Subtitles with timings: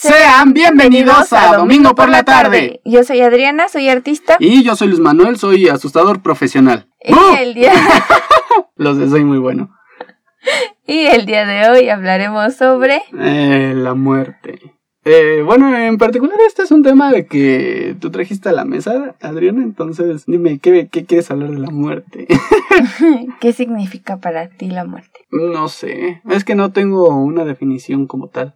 [0.00, 2.80] Sean bienvenidos a Domingo por la tarde.
[2.84, 4.36] Yo soy Adriana, soy artista.
[4.38, 6.86] Y yo soy Luis Manuel, soy asustador profesional.
[7.04, 7.72] Y el día
[8.76, 9.70] Los de soy muy bueno.
[10.86, 14.60] y el día de hoy hablaremos sobre Eh, la muerte.
[15.04, 19.16] Eh, bueno, en particular este es un tema de que tú trajiste a la mesa,
[19.20, 22.28] Adriana, entonces dime, ¿qué, qué quieres hablar de la muerte?
[23.40, 25.26] qué significa para ti la muerte.
[25.32, 28.54] no sé, es que no tengo una definición como tal.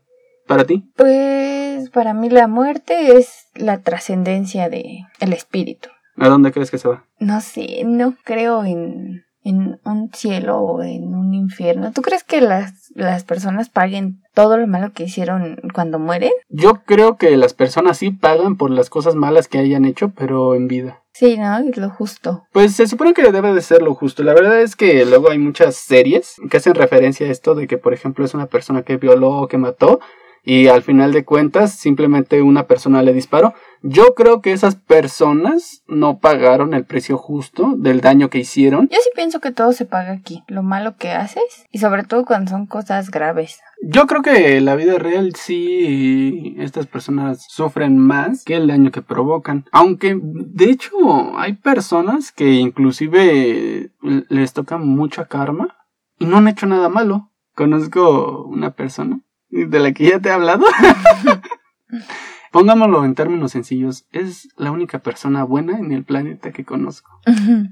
[0.53, 0.85] ¿Para ti?
[0.97, 5.89] Pues para mí la muerte es la trascendencia de el espíritu.
[6.19, 7.07] ¿A dónde crees que se va?
[7.19, 11.91] No sé, no creo en, en un cielo o en un infierno.
[11.93, 16.33] ¿Tú crees que las, las personas paguen todo lo malo que hicieron cuando mueren?
[16.51, 20.55] Yo creo que las personas sí pagan por las cosas malas que hayan hecho, pero
[20.55, 21.03] en vida.
[21.15, 21.59] Sí, ¿no?
[21.59, 22.45] Es lo justo.
[22.53, 24.23] Pues se supone que debe de ser lo justo.
[24.23, 27.79] La verdad es que luego hay muchas series que hacen referencia a esto de que,
[27.79, 30.01] por ejemplo, es una persona que violó o que mató
[30.45, 33.55] y al final de cuentas simplemente una persona le disparó.
[33.83, 38.89] Yo creo que esas personas no pagaron el precio justo del daño que hicieron.
[38.89, 42.25] Yo sí pienso que todo se paga aquí, lo malo que haces y sobre todo
[42.25, 43.61] cuando son cosas graves.
[43.83, 48.91] Yo creo que en la vida real sí estas personas sufren más que el daño
[48.91, 49.65] que provocan.
[49.73, 50.93] Aunque de hecho
[51.37, 53.91] hay personas que inclusive
[54.29, 55.77] les toca mucha karma
[56.19, 57.31] y no han hecho nada malo.
[57.55, 59.21] Conozco una persona
[59.53, 60.65] de la que ya te he hablado.
[62.53, 67.19] Pongámoslo en términos sencillos, es la única persona buena en el planeta que conozco.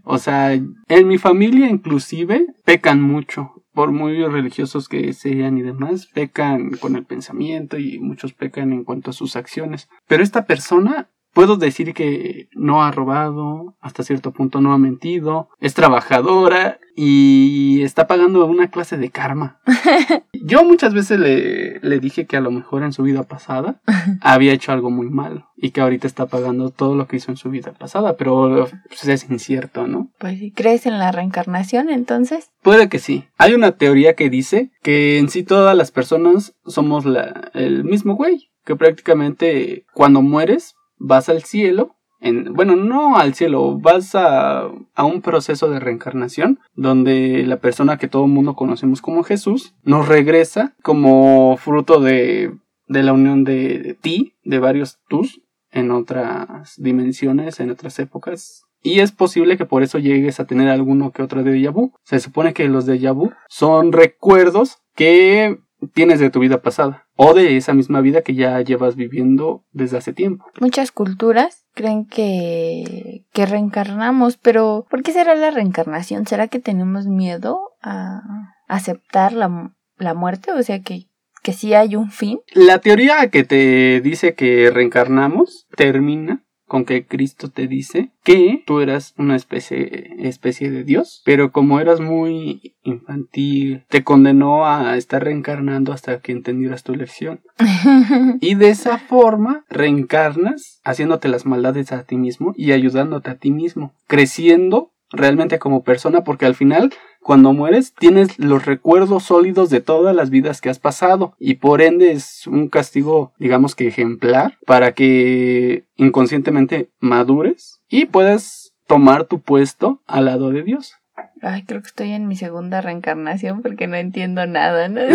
[0.05, 6.07] O sea, en mi familia inclusive pecan mucho, por muy religiosos que sean y demás,
[6.07, 9.91] pecan con el pensamiento y muchos pecan en cuanto a sus acciones.
[10.09, 15.49] Pero esta persona Puedo decir que no ha robado, hasta cierto punto no ha mentido,
[15.61, 19.61] es trabajadora y está pagando una clase de karma.
[20.33, 23.81] Yo muchas veces le, le, dije que a lo mejor en su vida pasada
[24.21, 27.37] había hecho algo muy malo y que ahorita está pagando todo lo que hizo en
[27.37, 30.11] su vida pasada, pero pues, es incierto, ¿no?
[30.19, 32.51] Pues ¿crees en la reencarnación entonces?
[32.63, 33.27] Puede que sí.
[33.39, 38.15] Hay una teoría que dice que en sí todas las personas somos la, el mismo
[38.17, 44.69] güey, que prácticamente cuando mueres vas al cielo, en, bueno, no al cielo, vas a,
[44.95, 49.75] a, un proceso de reencarnación donde la persona que todo el mundo conocemos como Jesús
[49.83, 52.53] nos regresa como fruto de,
[52.87, 55.41] de la unión de, de ti, de varios tus,
[55.73, 58.65] en otras dimensiones, en otras épocas.
[58.83, 61.93] Y es posible que por eso llegues a tener alguno que otro déjà vu.
[62.03, 65.59] Se supone que los déjà vu son recuerdos que
[65.95, 69.99] tienes de tu vida pasada o de esa misma vida que ya llevas viviendo desde
[69.99, 70.47] hace tiempo.
[70.61, 76.27] Muchas culturas creen que, que reencarnamos, pero ¿por qué será la reencarnación?
[76.27, 78.23] ¿Será que tenemos miedo a
[78.69, 80.53] aceptar la, la muerte?
[80.53, 81.07] O sea, que,
[81.43, 82.41] que sí hay un fin.
[82.55, 88.79] La teoría que te dice que reencarnamos termina con que Cristo te dice que tú
[88.79, 95.25] eras una especie, especie de Dios, pero como eras muy infantil, te condenó a estar
[95.25, 97.41] reencarnando hasta que entendieras tu lección.
[98.41, 103.51] y de esa forma reencarnas haciéndote las maldades a ti mismo y ayudándote a ti
[103.51, 109.81] mismo, creciendo realmente como persona porque al final cuando mueres tienes los recuerdos sólidos de
[109.81, 114.59] todas las vidas que has pasado y por ende es un castigo digamos que ejemplar
[114.67, 120.97] para que inconscientemente madures y puedas tomar tu puesto al lado de Dios.
[121.43, 125.01] Ay, creo que estoy en mi segunda reencarnación porque no entiendo nada, ¿no?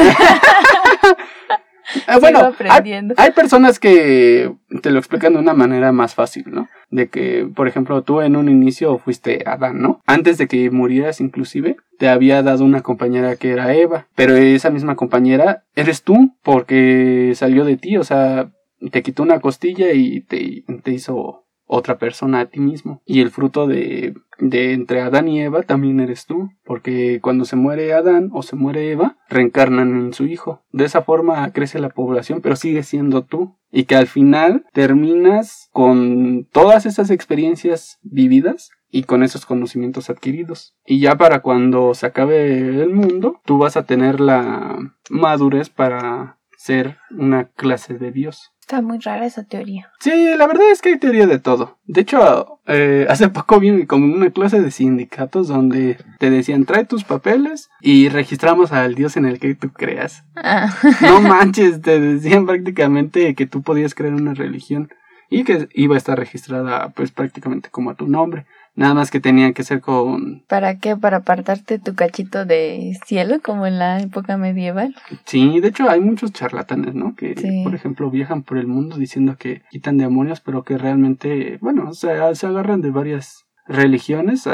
[2.08, 4.52] Eh, bueno, hay, hay, personas que
[4.82, 6.68] te lo explican de una manera más fácil, ¿no?
[6.90, 10.02] De que, por ejemplo, tú en un inicio fuiste Adán, ¿no?
[10.06, 14.70] Antes de que murieras inclusive, te había dado una compañera que era Eva, pero esa
[14.70, 18.52] misma compañera eres tú porque salió de ti, o sea,
[18.92, 23.02] te quitó una costilla y te, te hizo otra persona a ti mismo.
[23.06, 27.56] Y el fruto de, de entre Adán y Eva también eres tú, porque cuando se
[27.56, 30.64] muere Adán o se muere Eva, reencarnan en su hijo.
[30.72, 33.56] De esa forma crece la población, pero sigue siendo tú.
[33.72, 40.74] Y que al final terminas con todas esas experiencias vividas y con esos conocimientos adquiridos.
[40.86, 44.78] Y ya para cuando se acabe el mundo, tú vas a tener la
[45.10, 48.54] madurez para ser una clase de Dios.
[48.66, 49.92] Está muy rara esa teoría.
[50.00, 51.78] Sí, la verdad es que hay teoría de todo.
[51.86, 56.84] De hecho, eh, hace poco vi como una clase de sindicatos donde te decían trae
[56.84, 60.24] tus papeles y registramos al Dios en el que tú creas.
[60.36, 60.76] Ah.
[61.00, 64.90] No manches, te decían prácticamente que tú podías crear una religión
[65.30, 68.48] y que iba a estar registrada pues prácticamente como a tu nombre.
[68.76, 70.44] Nada más que tenían que ser con...
[70.48, 70.98] ¿Para qué?
[70.98, 74.94] ¿Para apartarte tu cachito de cielo como en la época medieval?
[75.26, 77.16] Sí, de hecho hay muchos charlatanes, ¿no?
[77.16, 81.90] Que, por ejemplo, viajan por el mundo diciendo que quitan demonios, pero que realmente, bueno,
[81.90, 84.48] o sea, se agarran de varias religiones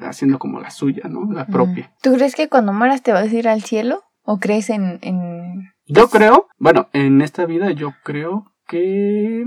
[0.00, 1.32] haciendo como la suya, ¿no?
[1.32, 1.92] La propia.
[2.02, 4.02] ¿Tú crees que cuando mueras te vas a ir al cielo?
[4.24, 4.98] ¿O crees en...?
[5.02, 5.70] en...
[5.86, 9.44] Yo creo, bueno, en esta vida yo creo que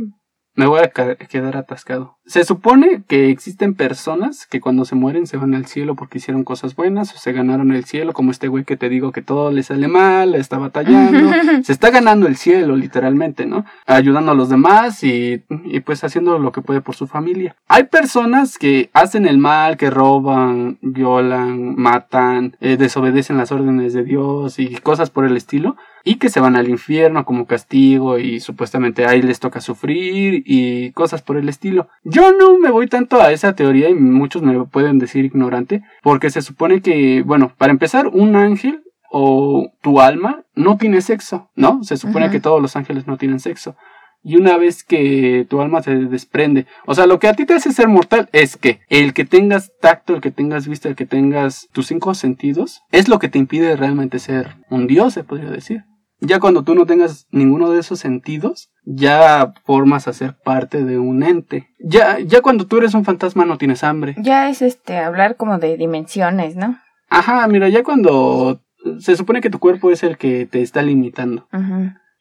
[0.54, 2.15] me voy a quedar atascado.
[2.26, 6.44] Se supone que existen personas que cuando se mueren se van al cielo porque hicieron
[6.44, 9.52] cosas buenas o se ganaron el cielo, como este güey que te digo que todo
[9.52, 11.32] le sale mal, está batallando,
[11.64, 13.66] se está ganando el cielo literalmente, ¿no?
[13.86, 17.56] Ayudando a los demás y, y, pues haciendo lo que puede por su familia.
[17.68, 24.04] Hay personas que hacen el mal, que roban, violan, matan, eh, desobedecen las órdenes de
[24.04, 25.76] Dios y cosas por el estilo
[26.08, 30.92] y que se van al infierno como castigo y supuestamente ahí les toca sufrir y
[30.92, 31.88] cosas por el estilo.
[32.16, 36.30] Yo no me voy tanto a esa teoría y muchos me pueden decir ignorante porque
[36.30, 41.84] se supone que, bueno, para empezar, un ángel o tu alma no tiene sexo, ¿no?
[41.84, 43.76] Se supone que todos los ángeles no tienen sexo.
[44.24, 47.54] Y una vez que tu alma se desprende, o sea, lo que a ti te
[47.54, 51.06] hace ser mortal es que el que tengas tacto, el que tengas vista, el que
[51.06, 55.50] tengas tus cinco sentidos, es lo que te impide realmente ser un dios, se podría
[55.50, 55.84] decir.
[56.26, 60.98] Ya cuando tú no tengas ninguno de esos sentidos, ya formas a ser parte de
[60.98, 61.70] un ente.
[61.80, 64.16] Ya, ya cuando tú eres un fantasma no tienes hambre.
[64.20, 66.78] Ya es este hablar como de dimensiones, ¿no?
[67.10, 68.62] Ajá, mira, ya cuando
[69.00, 71.48] se supone que tu cuerpo es el que te está limitando.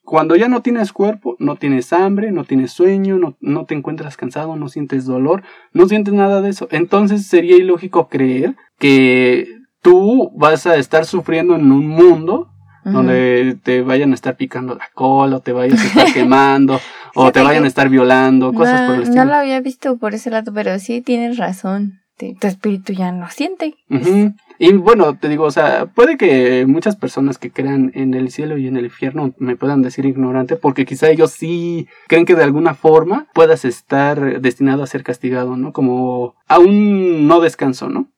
[0.03, 4.17] Cuando ya no tienes cuerpo, no tienes hambre, no tienes sueño, no, no te encuentras
[4.19, 5.43] cansado, no sientes dolor,
[5.73, 6.69] no sientes nada de eso.
[6.71, 9.49] Entonces sería ilógico creer que
[9.81, 12.51] tú vas a estar sufriendo en un mundo
[12.85, 16.81] donde te vayan a estar picando la cola, o te vayas a estar quemando,
[17.15, 19.25] o te vayan a estar violando, cosas por el estilo.
[19.25, 22.01] No lo había visto por ese lado, pero sí tienes razón.
[22.17, 23.75] Tu espíritu ya no siente.
[24.59, 28.57] Y bueno, te digo, o sea, puede que muchas personas que crean en el cielo
[28.57, 32.45] y en el infierno me puedan decir ignorante, porque quizá ellos sí creen que de
[32.45, 35.73] alguna forma puedas estar destinado a ser castigado, ¿no?
[35.73, 38.11] Como a un no descanso, ¿no?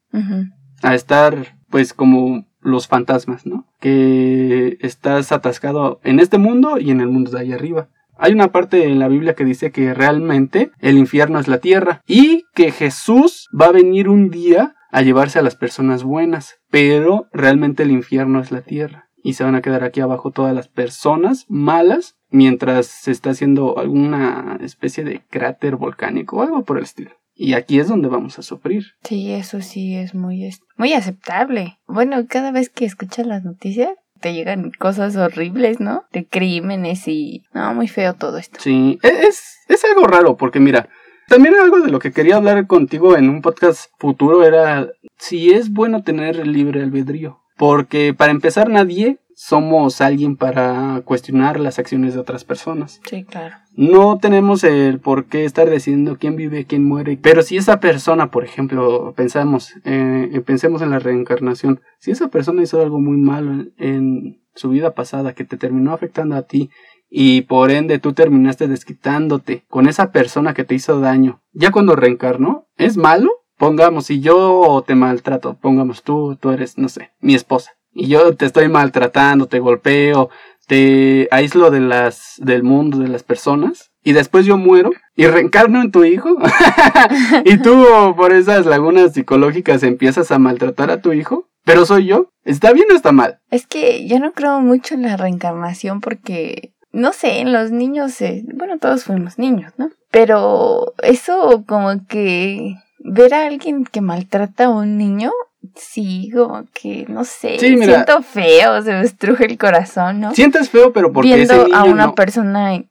[0.82, 3.66] A estar, pues, como los fantasmas, ¿no?
[3.80, 7.88] Que estás atascado en este mundo y en el mundo de ahí arriba.
[8.18, 12.02] Hay una parte en la Biblia que dice que realmente el infierno es la tierra
[12.06, 17.26] y que Jesús va a venir un día a llevarse a las personas buenas, pero
[17.32, 20.68] realmente el infierno es la tierra y se van a quedar aquí abajo todas las
[20.68, 26.84] personas malas mientras se está haciendo alguna especie de cráter volcánico o algo por el
[26.84, 27.10] estilo.
[27.38, 28.84] Y aquí es donde vamos a sufrir.
[29.04, 31.78] Sí, eso sí es muy, muy aceptable.
[31.86, 33.90] Bueno, cada vez que escuchas las noticias,
[34.20, 36.04] te llegan cosas horribles, ¿no?
[36.12, 37.44] De crímenes y...
[37.52, 38.58] No, muy feo todo esto.
[38.60, 40.88] Sí, e-, es, es algo raro porque mira,
[41.28, 44.88] también algo de lo que quería hablar contigo en un podcast futuro era
[45.18, 47.40] si es bueno tener libre albedrío.
[47.56, 53.00] Porque para empezar nadie somos alguien para cuestionar las acciones de otras personas.
[53.08, 53.56] Sí, claro.
[53.76, 57.18] No tenemos el por qué estar decidiendo quién vive, quién muere.
[57.20, 62.62] Pero si esa persona, por ejemplo, pensamos, eh, pensemos en la reencarnación, si esa persona
[62.62, 66.70] hizo algo muy malo en, su vida pasada que te terminó afectando a ti
[67.08, 71.94] y por ende tú terminaste desquitándote con esa persona que te hizo daño, ya cuando
[71.94, 73.30] reencarnó, ¿es malo?
[73.58, 78.36] Pongamos, si yo te maltrato, pongamos tú, tú eres, no sé, mi esposa y yo
[78.36, 80.28] te estoy maltratando, te golpeo,
[80.66, 85.80] te aíslo de las, del mundo, de las personas, y después yo muero y reencarno
[85.80, 86.36] en tu hijo,
[87.44, 87.84] y tú
[88.16, 92.86] por esas lagunas psicológicas empiezas a maltratar a tu hijo, pero soy yo, ¿está bien
[92.92, 93.40] o está mal?
[93.50, 98.16] Es que yo no creo mucho en la reencarnación porque, no sé, en los niños,
[98.54, 99.90] bueno, todos fuimos niños, ¿no?
[100.10, 105.32] Pero eso como que ver a alguien que maltrata a un niño
[105.74, 110.34] Sí, como que, no sé, siento feo, se me estruje el corazón, ¿no?
[110.34, 112.82] Sientes feo, pero porque Viendo a una persona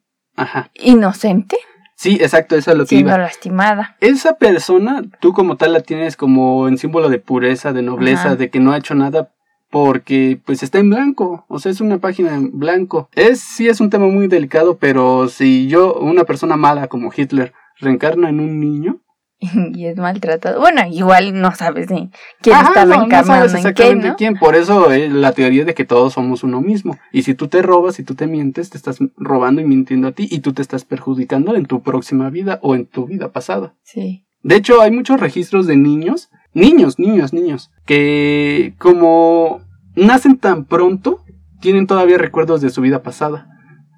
[0.76, 1.58] inocente.
[1.96, 3.96] Sí, exacto, eso es lo que siendo lastimada.
[4.02, 8.50] Esa persona, tú como tal la tienes como en símbolo de pureza, de nobleza, de
[8.50, 9.32] que no ha hecho nada
[9.72, 13.10] porque pues está en blanco, o sea, es una página en blanco.
[13.14, 17.54] Es sí es un tema muy delicado, pero si yo una persona mala como Hitler
[17.80, 19.02] reencarna en un niño,
[19.74, 20.60] y es maltratado.
[20.60, 22.10] Bueno, igual no sabes quién
[22.58, 24.36] está no, exactamente quién.
[24.36, 26.98] Por eso es la teoría de que todos somos uno mismo.
[27.12, 30.12] Y si tú te robas, si tú te mientes, te estás robando y mintiendo a
[30.12, 33.76] ti y tú te estás perjudicando en tu próxima vida o en tu vida pasada.
[33.84, 34.26] Sí.
[34.44, 39.62] De hecho, hay muchos registros de niños, niños, niños, niños, que como
[39.96, 41.24] nacen tan pronto,
[41.62, 43.48] tienen todavía recuerdos de su vida pasada.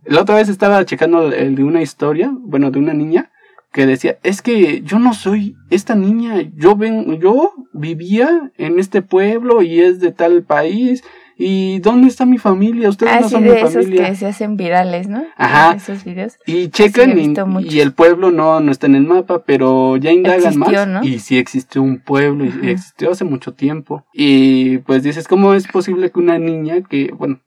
[0.05, 3.29] La otra vez estaba checando el de una historia, bueno, de una niña,
[3.71, 9.01] que decía, es que yo no soy esta niña, yo ven, yo vivía en este
[9.01, 11.03] pueblo y es de tal país
[11.39, 12.89] ¿Y dónde está mi familia?
[12.89, 14.09] Ustedes ah, no sí, son de mi esos familia.
[14.09, 15.23] que se hacen virales, ¿no?
[15.35, 15.75] Ajá.
[15.75, 16.39] Esos videos.
[16.47, 17.33] Y checan Sí,
[17.69, 20.87] y, y el pueblo no, no está en el mapa, pero ya indagan Existió, más.
[20.87, 21.03] ¿no?
[21.03, 22.71] Y sí existió un pueblo y Ajá.
[22.71, 24.03] existió hace mucho tiempo.
[24.13, 27.39] Y pues dices, ¿cómo es posible que una niña que, bueno,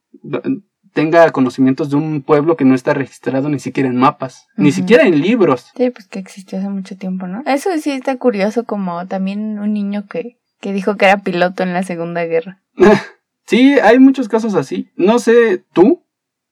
[0.92, 5.04] tenga conocimientos de un pueblo que no está registrado ni siquiera en mapas, ni siquiera
[5.04, 5.70] en libros?
[5.76, 7.42] Sí, pues que existió hace mucho tiempo, ¿no?
[7.47, 11.73] Eso sí está curioso, como también un niño que, que dijo que era piloto en
[11.73, 12.61] la Segunda Guerra.
[13.50, 14.92] Sí, hay muchos casos así.
[14.94, 16.04] No sé tú,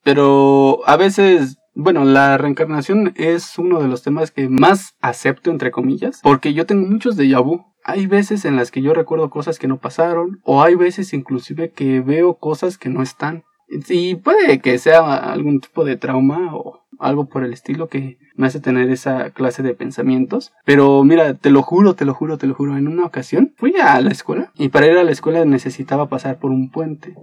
[0.02, 5.70] pero a veces, bueno, la reencarnación es uno de los temas que más acepto, entre
[5.70, 7.64] comillas, porque yo tengo muchos de vu.
[7.84, 11.70] Hay veces en las que yo recuerdo cosas que no pasaron, o hay veces inclusive
[11.70, 13.44] que veo cosas que no están.
[13.68, 18.46] Y puede que sea algún tipo de trauma o algo por el estilo que me
[18.46, 20.52] hace tener esa clase de pensamientos.
[20.64, 22.76] Pero mira, te lo juro, te lo juro, te lo juro.
[22.76, 26.38] En una ocasión fui a la escuela y para ir a la escuela necesitaba pasar
[26.38, 27.14] por un puente.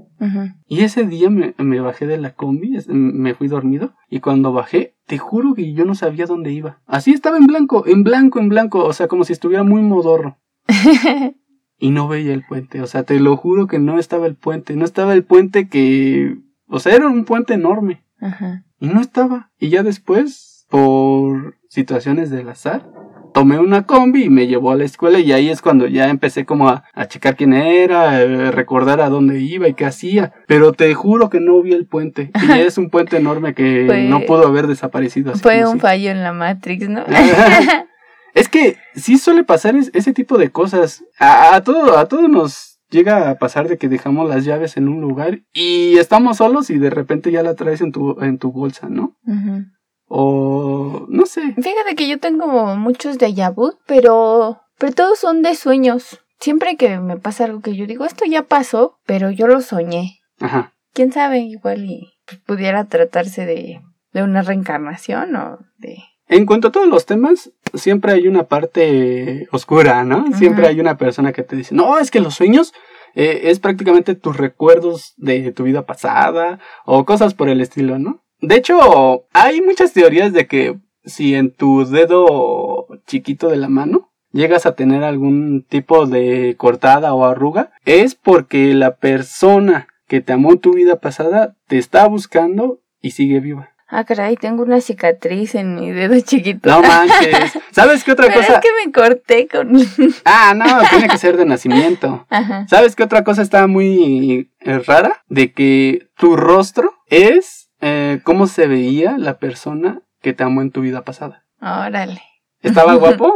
[0.67, 4.95] Y ese día me, me bajé de la combi, me fui dormido y cuando bajé,
[5.05, 6.79] te juro que yo no sabía dónde iba.
[6.85, 10.37] Así estaba en blanco, en blanco, en blanco, o sea, como si estuviera muy modorro.
[11.77, 14.75] Y no veía el puente, o sea, te lo juro que no estaba el puente,
[14.75, 16.37] no estaba el puente que...
[16.67, 18.03] O sea, era un puente enorme.
[18.19, 18.63] Ajá.
[18.79, 19.51] Y no estaba.
[19.59, 22.89] Y ya después, por situaciones del azar,
[23.33, 26.45] tomé una combi y me llevó a la escuela y ahí es cuando ya empecé
[26.45, 30.31] como a, a checar quién era, eh, recordar a dónde iba y qué hacía.
[30.47, 32.31] Pero te juro que no vi el puente.
[32.47, 35.33] Y es un puente enorme que Fue- no pudo haber desaparecido.
[35.33, 37.03] así Fue un fallo en la Matrix, ¿no?
[38.35, 41.03] Es que sí suele pasar es- ese tipo de cosas.
[41.17, 44.87] A, a todo, a todos nos llega a pasar de que dejamos las llaves en
[44.87, 48.51] un lugar y estamos solos y de repente ya la traes en tu, en tu
[48.51, 49.15] bolsa, ¿no?
[49.25, 49.63] Ujú.
[50.07, 51.41] O no sé.
[51.55, 56.19] Fíjate que yo tengo muchos de vu, pero, pero todos son de sueños.
[56.39, 60.19] Siempre que me pasa algo que yo digo, esto ya pasó, pero yo lo soñé.
[60.39, 60.73] Ajá.
[60.93, 63.81] Quién sabe, igual y pues, pudiera tratarse de,
[64.13, 65.97] de una reencarnación o de...
[66.27, 70.25] En cuanto a todos los temas, siempre hay una parte oscura, ¿no?
[70.37, 72.73] Siempre hay una persona que te dice, no, es que los sueños
[73.13, 78.23] eh, es prácticamente tus recuerdos de tu vida pasada o cosas por el estilo, ¿no?
[78.41, 84.11] De hecho, hay muchas teorías de que si en tu dedo chiquito de la mano
[84.31, 90.33] llegas a tener algún tipo de cortada o arruga, es porque la persona que te
[90.33, 93.74] amó en tu vida pasada te está buscando y sigue viva.
[93.87, 96.69] Ah, caray, tengo una cicatriz en mi dedo chiquito.
[96.69, 97.53] No manches.
[97.71, 98.53] ¿Sabes qué otra Pero cosa?
[98.55, 99.75] es que me corté con...
[100.25, 102.25] Ah, no, tiene que ser de nacimiento.
[102.29, 102.65] Ajá.
[102.67, 105.23] ¿Sabes qué otra cosa está muy eh, rara?
[105.27, 110.71] De que tu rostro es eh, cómo se veía la persona que te amó en
[110.71, 111.43] tu vida pasada.
[111.61, 112.21] Órale.
[112.63, 113.35] ¿Estaba guapo?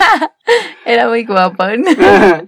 [0.84, 1.64] Era muy guapo.
[1.64, 2.44] ¿no?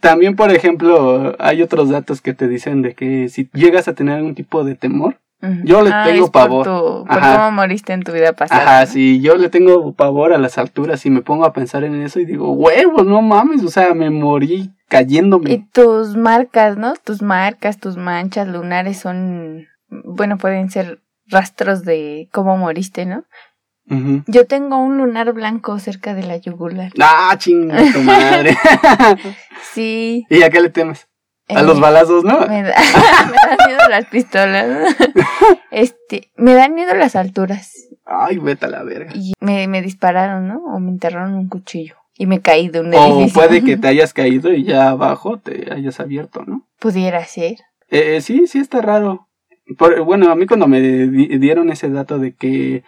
[0.00, 4.16] También, por ejemplo, hay otros datos que te dicen de que si llegas a tener
[4.16, 5.20] algún tipo de temor.
[5.64, 6.64] Yo le Ah, tengo es por pavor.
[6.64, 8.62] tu- por cómo moriste en tu vida pasada.
[8.62, 8.86] Ajá, ¿no?
[8.90, 12.18] si yo le tengo pavor a las alturas y me pongo a pensar en eso
[12.20, 15.52] y digo, huevos, no mames, o sea, me morí cayéndome.
[15.52, 16.94] Y tus marcas, ¿no?
[16.94, 23.24] Tus marcas, tus manchas lunares son, bueno, pueden ser rastros de cómo moriste, ¿no?
[23.88, 24.22] Ujú.
[24.26, 26.92] Yo tengo un lunar blanco cerca de la yugular.
[27.00, 28.56] Ah, chinga tu madre.
[29.72, 30.26] Sí.
[30.30, 31.06] ¿Y a qué le temes?
[31.48, 32.40] A eh, los balazos, ¿no?
[32.46, 32.74] Me, da-
[33.30, 34.96] me dan miedo las pistolas.
[35.70, 37.72] Este, me dan miedo las alturas.
[38.06, 39.12] Ay, vete a la verga.
[39.14, 40.58] Y me, me dispararon, ¿no?
[40.64, 41.96] O me enterraron un cuchillo.
[42.16, 43.34] Y me caí de un O edificio.
[43.42, 46.66] puede que te hayas caído y ya abajo te hayas abierto, ¿no?
[46.78, 47.56] Pudiera ser.
[47.90, 49.28] Eh, sí, sí está raro.
[49.76, 52.84] Por- bueno, a mí cuando me di- dieron ese dato de que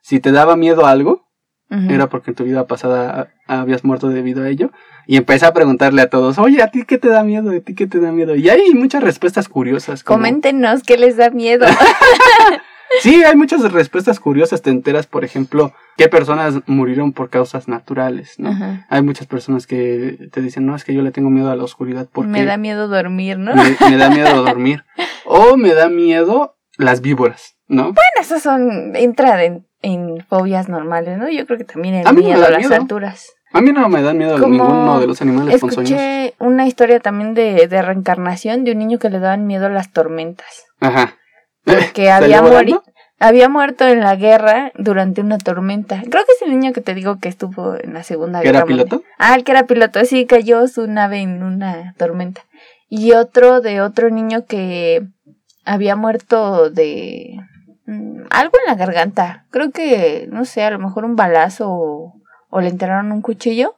[0.00, 1.28] si te daba miedo algo,
[1.88, 4.72] era porque en tu vida pasada habías muerto debido a ello.
[5.06, 7.50] Y empecé a preguntarle a todos, oye, ¿a ti qué te da miedo?
[7.50, 8.34] ¿A ti qué te da miedo?
[8.36, 10.04] Y hay muchas respuestas curiosas.
[10.04, 11.66] como- Coméntenos qué les da miedo.
[13.00, 14.60] Sí, hay muchas respuestas curiosas.
[14.60, 18.50] Te enteras, por ejemplo, qué personas murieron por causas naturales, ¿no?
[18.50, 18.86] Ajá.
[18.90, 21.64] Hay muchas personas que te dicen, no, es que yo le tengo miedo a la
[21.64, 23.54] oscuridad porque Me da miedo dormir, ¿no?
[23.54, 24.84] me, me da miedo dormir.
[25.24, 27.84] O me da miedo las víboras, ¿no?
[27.84, 31.30] Bueno, esos son, entra en, en fobias normales, ¿no?
[31.30, 32.74] Yo creo que también el A miedo a las miedo.
[32.74, 33.26] alturas.
[33.52, 35.90] A mí no me dan miedo Como ninguno de los animales con sueños.
[35.92, 39.70] Escuché una historia también de, de reencarnación de un niño que le daban miedo a
[39.70, 40.64] las tormentas.
[40.80, 41.16] Ajá.
[41.64, 42.80] Porque ¿Salió había, mori-
[43.20, 45.96] había muerto en la guerra durante una tormenta.
[46.10, 48.58] Creo que es el niño que te digo que estuvo en la Segunda ¿Que Guerra
[48.60, 48.86] era Mundial.
[48.88, 49.04] piloto?
[49.18, 52.42] Ah, el que era piloto, sí, cayó su nave en una tormenta.
[52.88, 55.02] Y otro de otro niño que
[55.64, 57.36] había muerto de
[57.84, 59.46] Mm, algo en la garganta.
[59.50, 62.14] Creo que, no sé, a lo mejor un balazo o,
[62.52, 63.74] o le enterraron un cuchillo.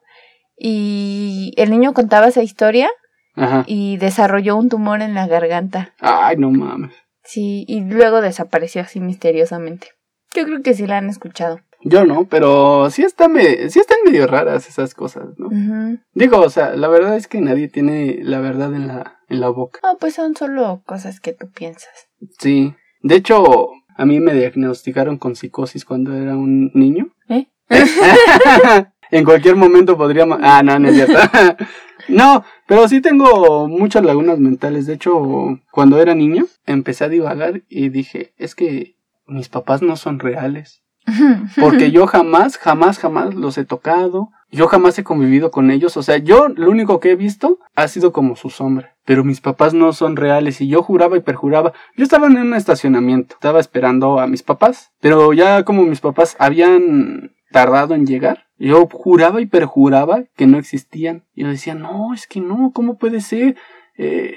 [0.56, 2.90] Y el niño contaba esa historia
[3.34, 3.64] Ajá.
[3.66, 5.94] y desarrolló un tumor en la garganta.
[6.00, 6.92] Ay, no mames.
[7.22, 9.88] Sí, y luego desapareció así misteriosamente.
[10.34, 11.60] Yo creo que sí la han escuchado.
[11.82, 13.68] Yo no, pero sí, está me...
[13.68, 15.46] sí están medio raras esas cosas, ¿no?
[15.46, 15.98] Ujú.
[16.12, 19.50] Digo, o sea, la verdad es que nadie tiene la verdad en la, en la
[19.50, 19.80] boca.
[19.82, 22.08] No, pues son solo cosas que tú piensas.
[22.38, 22.74] Sí.
[23.02, 27.08] De hecho, a mí me diagnosticaron con psicosis cuando era un niño.
[27.28, 27.48] ¿Eh?
[29.10, 30.26] en cualquier momento podría...
[30.26, 31.18] ma- Ah, no, no es cierto.
[32.08, 34.86] no, pero sí tengo muchas lagunas mentales.
[34.86, 39.96] De hecho, cuando era niño, empecé a divagar y dije, es que mis papás no
[39.96, 40.82] son reales.
[41.60, 44.30] Porque yo jamás, jamás, jamás los he tocado.
[44.50, 45.96] Yo jamás he convivido con ellos.
[45.96, 48.94] O sea, yo lo único que he visto ha sido como su sombra.
[49.04, 50.60] Pero mis papás no son reales.
[50.60, 51.72] Y yo juraba y perjuraba.
[51.96, 53.34] Yo estaba en un estacionamiento.
[53.34, 54.92] Estaba esperando a mis papás.
[55.00, 58.46] Pero ya como mis papás habían tardado en llegar.
[58.58, 61.22] Yo juraba y perjuraba que no existían.
[61.36, 63.54] Y yo decía, no, es que no, ¿cómo puede ser?
[63.96, 64.34] Eh,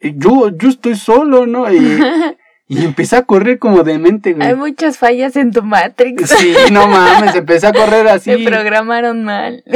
[0.00, 1.72] yo, yo estoy solo, ¿no?
[1.72, 1.78] Y,
[2.66, 4.48] y empecé a correr como demente, güey.
[4.48, 6.28] Hay muchas fallas en tu Matrix.
[6.28, 8.32] Sí, no mames, empecé a correr así.
[8.36, 9.62] Se programaron mal.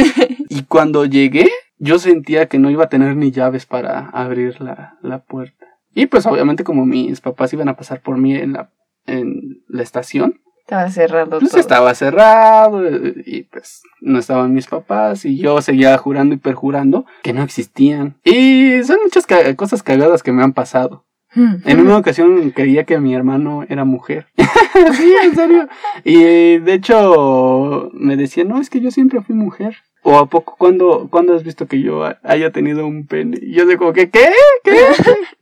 [0.52, 4.98] Y cuando llegué, yo sentía que no iba a tener ni llaves para abrir la,
[5.00, 5.66] la puerta.
[5.94, 8.72] Y pues obviamente como mis papás iban a pasar por mí en la,
[9.06, 11.60] en la estación, Estaba cerrado pues todo.
[11.60, 12.82] estaba cerrado
[13.26, 18.14] y pues no estaban mis papás y yo seguía jurando y perjurando que no existían.
[18.22, 21.04] Y son muchas ca- cosas cagadas que me han pasado.
[21.34, 24.26] En una ocasión creía que mi hermano era mujer.
[24.36, 25.68] sí, en serio.
[26.04, 29.76] Y de hecho me decía, no, es que yo siempre fui mujer.
[30.02, 33.38] O a poco, cuando cuando has visto que yo ha- haya tenido un pene?
[33.42, 34.30] Y yo de como que, ¿qué?
[34.64, 34.76] ¿Qué?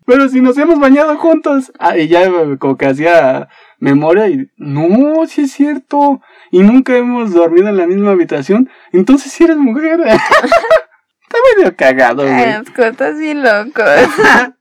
[0.05, 1.71] Pero si nos hemos bañado juntos.
[1.79, 6.21] Ah, y ya como que hacía memoria y, no, sí es cierto.
[6.51, 8.69] Y nunca hemos dormido en la misma habitación.
[8.93, 10.01] Entonces sí eres mujer.
[10.01, 12.65] Está medio cagado, güey.
[12.75, 13.85] Cortas bien locos.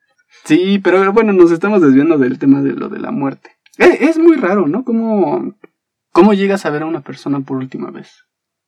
[0.43, 3.57] Sí, pero bueno, nos estamos desviando del tema de lo de la muerte.
[3.79, 4.86] Eh, Es, muy raro, ¿no?
[4.86, 5.55] ¿Cómo,
[6.13, 8.24] ¿Cómo llegas a ver a una persona por última vez?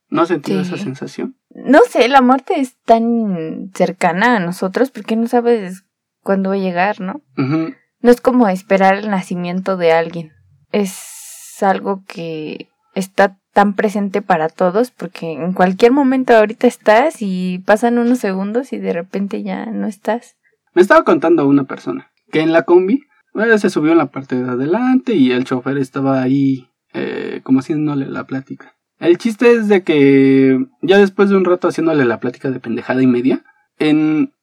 [0.09, 0.73] ¿No has sentido Sí.
[0.73, 1.37] esa sensación?
[1.49, 5.85] No sé, la muerte es tan cercana a nosotros porque no sabes
[6.21, 7.21] cuándo va a llegar, ¿no?
[7.37, 10.33] No es como esperar el nacimiento de alguien.
[10.71, 17.59] Es algo que está tan presente para todos porque en cualquier momento ahorita estás y
[17.65, 20.37] pasan unos segundos y de repente ya no estás.
[20.73, 23.03] Me estaba contando una persona que en la combi
[23.33, 27.59] bueno, se subió en la parte de adelante y el chofer estaba ahí eh, como
[27.59, 28.75] haciéndole la plática.
[28.97, 33.01] El chiste es de que ya después de un rato haciéndole la plática de pendejada
[33.01, 33.45] y media,
[33.77, 34.33] en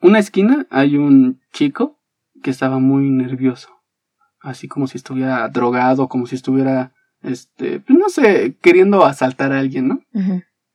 [0.00, 1.98] una esquina hay un chico
[2.42, 3.75] que estaba muy nervioso.
[4.46, 9.58] Así como si estuviera drogado, como si estuviera, este, pues no sé, queriendo asaltar a
[9.58, 10.00] alguien, ¿no?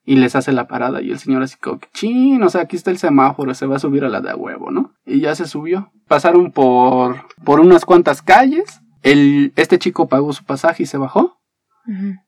[0.04, 2.76] Y les hace la parada y el señor así como que chin, o sea, aquí
[2.76, 4.92] está el semáforo, se va a subir a la de a huevo, ¿no?
[5.06, 5.92] Y ya se subió.
[6.08, 8.80] Pasaron por por unas cuantas calles.
[9.02, 11.38] El este chico pagó su pasaje y se bajó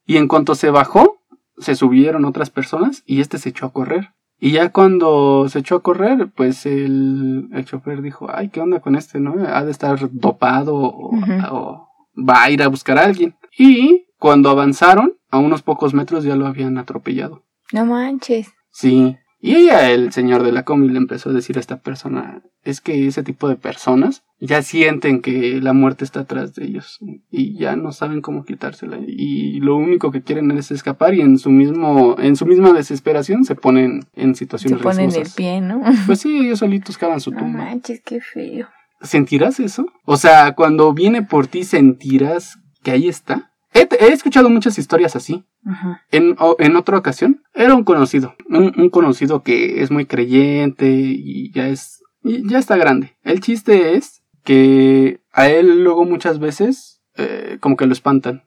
[0.04, 1.18] y en cuanto se bajó,
[1.58, 4.10] se subieron otras personas y este se echó a correr.
[4.38, 8.80] Y ya cuando se echó a correr, pues el, el chofer dijo, ay, ¿qué onda
[8.80, 9.34] con este, no?
[9.46, 11.10] Ha de estar dopado o,
[11.50, 13.36] o va a ir a buscar a alguien.
[13.56, 17.42] Y cuando avanzaron, a unos pocos metros ya lo habían atropellado.
[17.72, 18.52] No manches.
[18.70, 19.16] Sí.
[19.46, 22.80] Y ella, el señor de la comi, le empezó a decir a esta persona, es
[22.80, 26.98] que ese tipo de personas ya sienten que la muerte está atrás de ellos
[27.30, 31.38] y ya no saben cómo quitársela y lo único que quieren es escapar y en
[31.38, 35.82] su mismo en su misma desesperación se ponen en Se situaciones ponen el pie, ¿no?
[36.06, 37.64] Pues sí, ellos solitos cavan su No tumba.
[37.64, 38.68] manches, qué feo.
[39.02, 39.84] ¿Sentirás eso?
[40.06, 43.50] O sea, cuando viene por ti sentirás que ahí está.
[43.74, 45.44] He, he escuchado muchas historias así.
[45.66, 46.02] Ajá.
[46.10, 51.50] En, en otra ocasión, era un conocido, un, un conocido que es muy creyente y
[51.52, 53.16] ya es, y ya está grande.
[53.22, 58.44] El chiste es que a él luego muchas veces eh, como que lo espantan.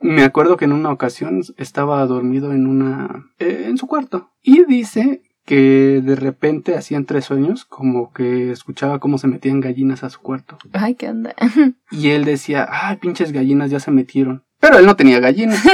[0.00, 4.64] Me acuerdo que en una ocasión estaba dormido en una, eh, en su cuarto y
[4.64, 10.10] dice que de repente hacía entre sueños como que escuchaba cómo se metían gallinas a
[10.10, 10.58] su cuarto.
[10.74, 11.34] Ay, ¿qué onda?
[11.90, 14.44] Y él decía, ay, pinches gallinas ya se metieron.
[14.60, 15.64] Pero él no tenía gallinas.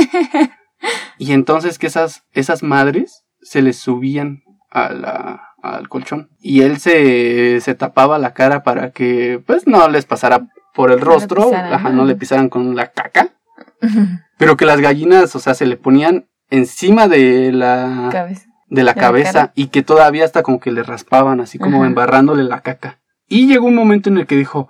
[1.18, 6.28] y entonces que esas, esas madres se les subían a la, al colchón.
[6.38, 11.00] Y él se, se tapaba la cara para que pues no les pasara por el
[11.00, 11.96] rostro, ajá, ¿no?
[11.96, 13.34] no le pisaran con la caca.
[14.38, 18.54] Pero que las gallinas, o sea, se le ponían encima de la, Cabeza.
[18.68, 21.87] De la de cabeza y que todavía hasta como que le raspaban, así como Ajá.
[21.87, 23.00] embarrándole la caca.
[23.29, 24.68] Y llegó un momento en el que dijo,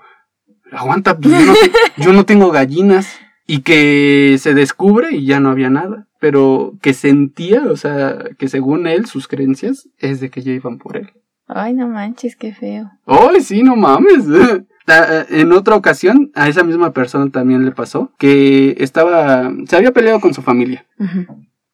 [0.72, 1.54] aguanta, pues, yo, no
[1.96, 3.20] yo no tengo gallinas.
[3.46, 6.06] Y que se descubre y ya no había nada.
[6.18, 10.78] Pero que sentía, o sea, que según él, sus creencias, es de que ya iban
[10.78, 11.12] por él.
[11.46, 12.90] Ay, no manches, qué feo.
[13.04, 14.24] Ay, sí, no mames.
[14.86, 19.92] Ah, en otra ocasión, a esa misma persona también le pasó que estaba, se había
[19.92, 20.84] peleado con su familia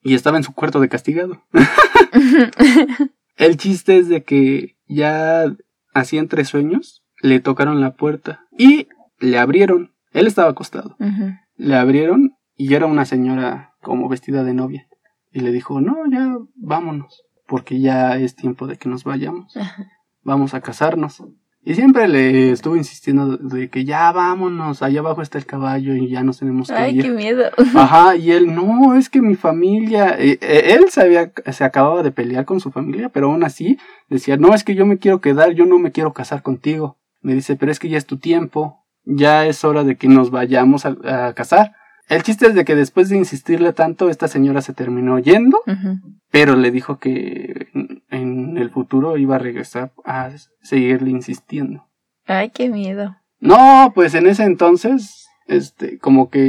[0.02, 1.44] y estaba en su cuarto de castigado.
[3.36, 5.44] El chiste es de que ya
[5.94, 9.94] así entre sueños le tocaron la puerta y le abrieron.
[10.12, 10.96] Él estaba acostado.
[11.56, 14.86] Le abrieron y era una señora como vestida de novia.
[15.32, 19.54] Y le dijo, no, ya vámonos, porque ya es tiempo de que nos vayamos.
[20.22, 21.22] Vamos a casarnos.
[21.62, 26.09] Y siempre le estuvo insistiendo de que ya vámonos, allá abajo está el caballo y
[26.09, 26.81] ya nos tenemos que ir.
[26.81, 27.44] Ay, qué miedo.
[27.75, 32.03] Ajá, y él, no, es que mi familia, eh, eh, él se, había, se acababa
[32.03, 35.20] de pelear con su familia, pero aún así decía, no, es que yo me quiero
[35.20, 36.99] quedar, yo no me quiero casar contigo.
[37.20, 40.31] Me dice, pero es que ya es tu tiempo, ya es hora de que nos
[40.31, 41.73] vayamos a casar.
[42.11, 45.61] El chiste es de que después de insistirle tanto, esta señora se terminó yendo,
[46.33, 47.60] pero le dijo que
[48.90, 50.31] futuro iba a regresar a
[50.62, 51.87] seguirle insistiendo.
[52.26, 53.16] Ay, qué miedo.
[53.38, 56.40] No, pues en ese entonces, este, como que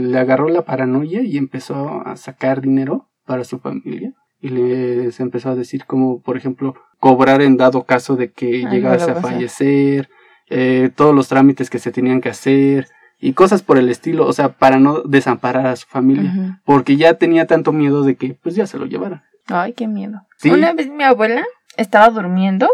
[0.00, 4.14] le agarró la paranoia y empezó a sacar dinero para su familia.
[4.40, 9.10] Y les empezó a decir como, por ejemplo, cobrar en dado caso de que llegase
[9.10, 10.08] a fallecer,
[10.48, 14.32] eh, todos los trámites que se tenían que hacer, y cosas por el estilo, o
[14.32, 18.54] sea, para no desamparar a su familia, porque ya tenía tanto miedo de que pues
[18.54, 19.24] ya se lo llevara.
[19.46, 20.22] Ay, qué miedo.
[20.44, 21.44] Una vez mi abuela
[21.80, 22.68] estaba durmiendo,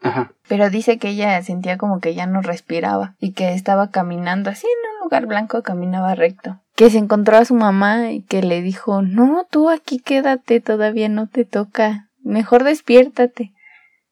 [0.00, 0.32] Ajá.
[0.48, 4.66] pero dice que ella sentía como que ya no respiraba y que estaba caminando así
[4.66, 6.60] en un lugar blanco, caminaba recto.
[6.74, 11.08] Que se encontró a su mamá y que le dijo, no, tú aquí quédate, todavía
[11.08, 13.52] no te toca, mejor despiértate.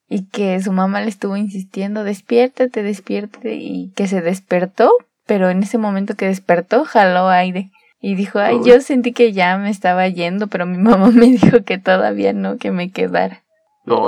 [0.09, 4.91] Y que su mamá le estuvo insistiendo, despiértate, despiértate, y que se despertó,
[5.25, 7.71] pero en ese momento que despertó, jaló aire.
[8.01, 11.63] Y dijo, ay, yo sentí que ya me estaba yendo, pero mi mamá me dijo
[11.65, 13.45] que todavía no, que me quedara.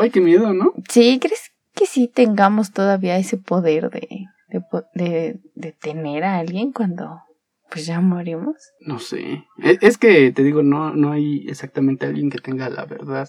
[0.01, 0.73] Ay, qué miedo, ¿no?
[0.89, 4.27] Sí, ¿crees que sí tengamos todavía ese poder de,
[4.95, 7.21] de, de, tener a alguien cuando
[7.71, 8.57] pues ya morimos?
[8.81, 9.45] No sé.
[9.63, 13.29] E, es, que, te digo, no, no hay exactamente alguien que tenga la verdad.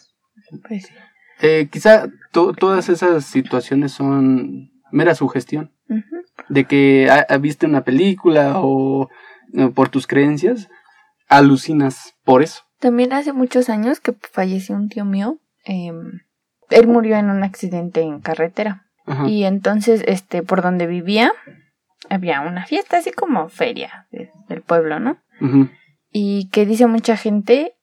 [0.68, 0.90] Pues
[1.42, 5.72] eh, quizá todas esas situaciones son mera sugestión
[6.50, 7.10] de que
[7.42, 9.10] viste una película o
[9.54, 10.70] eh, por tus creencias,
[11.28, 12.62] alucinas por eso.
[12.80, 15.40] También hace muchos años que falleció un tío mío.
[15.66, 16.22] Em,
[16.74, 18.86] él murió en un accidente en carretera.
[19.28, 21.34] Y entonces, este, por donde vivía,
[22.10, 24.08] había una fiesta así como feria
[24.48, 25.18] del pueblo, ¿no?
[26.10, 27.74] Y que dice mucha gente,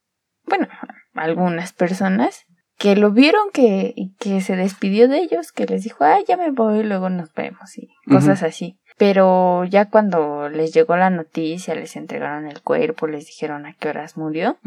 [0.44, 0.68] bueno,
[1.14, 2.46] algunas personas,
[2.78, 6.50] que lo vieron que, que se despidió de ellos, que les dijo, ay, ya me
[6.50, 8.79] voy, luego nos vemos y cosas así.
[9.00, 13.88] Pero ya cuando les llegó la noticia, les entregaron el cuerpo, les dijeron a qué
[13.88, 14.58] horas murió,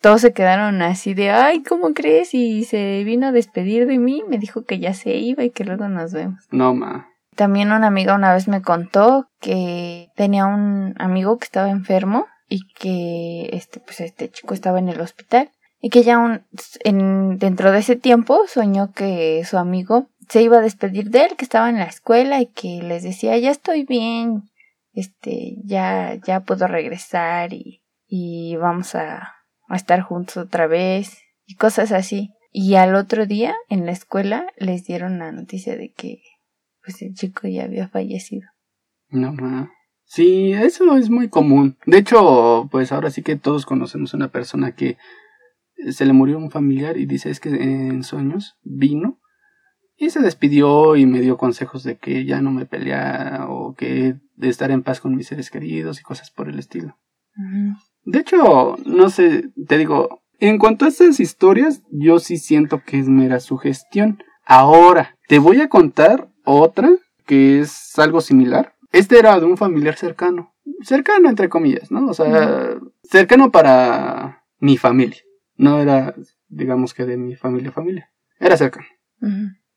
[0.00, 2.34] todos se quedaron así de, ay, ¿cómo crees?
[2.34, 5.62] Y se vino a despedir de mí, me dijo que ya se iba y que
[5.62, 6.48] luego nos vemos.
[6.50, 7.06] No, ma.
[7.36, 12.66] También una amiga una vez me contó que tenía un amigo que estaba enfermo y
[12.74, 16.42] que este, pues este chico estaba en el hospital y que ya un,
[16.82, 21.36] en, dentro de ese tiempo soñó que su amigo se iba a despedir de él,
[21.36, 24.50] que estaba en la escuela y que les decía, ya estoy bien,
[24.92, 29.34] este, ya, ya puedo regresar y, y vamos a,
[29.68, 32.30] a estar juntos otra vez y cosas así.
[32.50, 36.22] Y al otro día en la escuela les dieron la noticia de que
[36.82, 38.48] pues el chico ya había fallecido.
[39.08, 39.68] No, no.
[40.04, 41.76] Sí, eso es muy común.
[41.84, 44.96] De hecho, pues ahora sí que todos conocemos una persona que
[45.90, 49.20] se le murió un familiar y dice es que en sueños vino
[49.96, 54.16] y se despidió y me dio consejos de que ya no me pelea o que
[54.34, 56.96] de estar en paz con mis seres queridos y cosas por el estilo.
[58.04, 62.98] De hecho, no sé, te digo, en cuanto a estas historias, yo sí siento que
[62.98, 64.22] es mera sugestión.
[64.44, 66.90] Ahora, te voy a contar otra
[67.24, 68.74] que es algo similar.
[68.92, 70.54] Este era de un familiar cercano.
[70.82, 72.06] Cercano, entre comillas, ¿no?
[72.06, 75.22] O sea, cercano para mi familia.
[75.56, 76.14] No era,
[76.48, 78.10] digamos que de mi familia, familia.
[78.38, 78.86] Era cercano.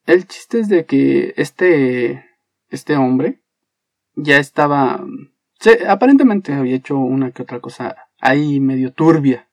[0.05, 2.25] El chiste es de que este,
[2.69, 3.41] este hombre
[4.15, 5.05] ya estaba,
[5.59, 9.47] se, aparentemente había hecho una que otra cosa ahí medio turbia.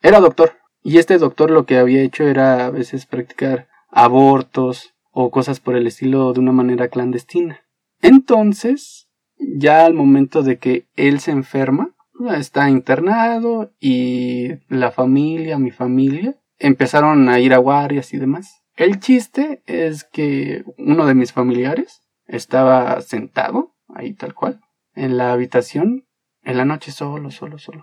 [0.00, 0.52] Era doctor.
[0.82, 5.76] Y este doctor lo que había hecho era a veces practicar abortos o cosas por
[5.76, 7.60] el estilo de una manera clandestina.
[8.00, 11.94] Entonces, ya al momento de que él se enferma,
[12.36, 18.59] está internado y la familia, mi familia, empezaron a ir a guardias y demás.
[18.80, 24.62] El chiste es que uno de mis familiares estaba sentado, ahí tal cual,
[24.94, 26.06] en la habitación,
[26.44, 27.82] en la noche solo, solo, solo.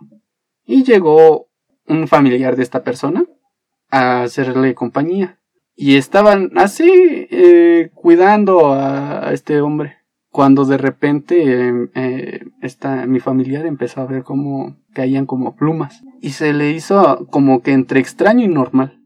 [0.65, 1.49] Y llegó
[1.85, 3.25] un familiar de esta persona
[3.91, 5.39] a hacerle compañía.
[5.75, 6.89] Y estaban así,
[7.29, 9.97] eh, cuidando a, este hombre.
[10.31, 16.01] Cuando de repente eh, esta, mi familiar empezó a ver cómo caían como plumas.
[16.21, 18.96] Y se le hizo como que entre extraño y normal.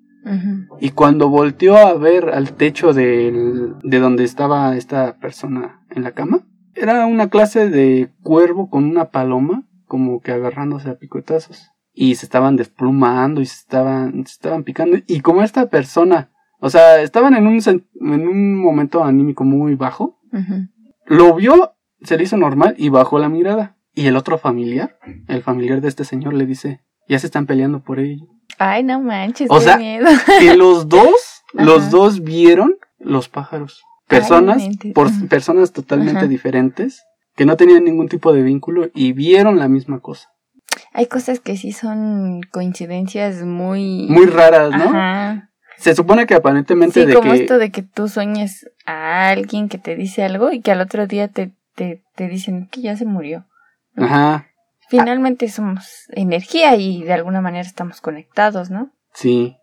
[0.79, 6.45] Y cuando volteó a ver al techo de donde estaba esta persona en la cama,
[6.75, 11.71] era una clase de cuervo con una paloma, como que agarrándose a picotazos.
[11.93, 14.97] Y se estaban desplumando y se estaban, se estaban picando.
[15.07, 20.19] Y como esta persona, o sea, estaban en un, en un momento anímico muy bajo,
[21.05, 23.77] lo vio, se le hizo normal y bajó la mirada.
[23.93, 27.83] Y el otro familiar, el familiar de este señor, le dice, ya se están peleando
[27.83, 28.27] por ello.
[28.63, 31.15] Ay, no manches, o sea, que los dos,
[31.53, 33.83] los dos vieron los pájaros.
[34.07, 34.61] Personas,
[34.93, 37.03] por personas totalmente diferentes,
[37.35, 40.29] que no tenían ningún tipo de vínculo y vieron la misma cosa.
[40.93, 44.05] Hay cosas que sí son coincidencias muy...
[44.07, 45.41] Muy raras, ¿no?
[45.77, 49.95] Se supone que aparentemente sí, como esto de que tú sueñes a alguien que te
[49.95, 53.47] dice algo y que al otro día te, te, te dicen que ya se murió.
[53.95, 54.50] Ajá.
[54.91, 58.91] Finalmente somos energía y de alguna manera estamos conectados, ¿no?
[59.13, 59.55] Sí.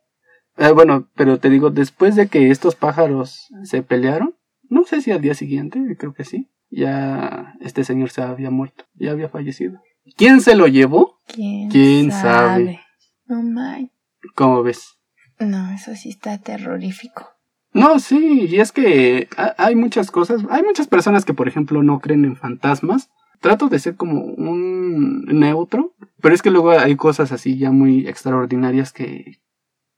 [0.57, 4.37] Eh, bueno, pero te digo, después de que estos pájaros se pelearon,
[4.71, 8.87] no sé si al día siguiente, creo que sí, ya este señor se había muerto,
[8.95, 9.79] ya había fallecido.
[10.17, 11.19] ¿Quién se lo llevó?
[11.27, 12.81] ¿Quién, sabe?
[13.27, 13.93] No my.
[14.35, 14.99] ¿Cómo ves?
[15.39, 17.29] No, eso sí está terrorífico.
[17.75, 22.01] No, sí, y es que hay muchas cosas, hay muchas personas que, por ejemplo, no
[22.01, 23.11] creen en fantasmas,
[23.41, 28.07] trato de ser como un neutro, pero es que luego hay cosas así ya muy
[28.07, 29.41] extraordinarias que,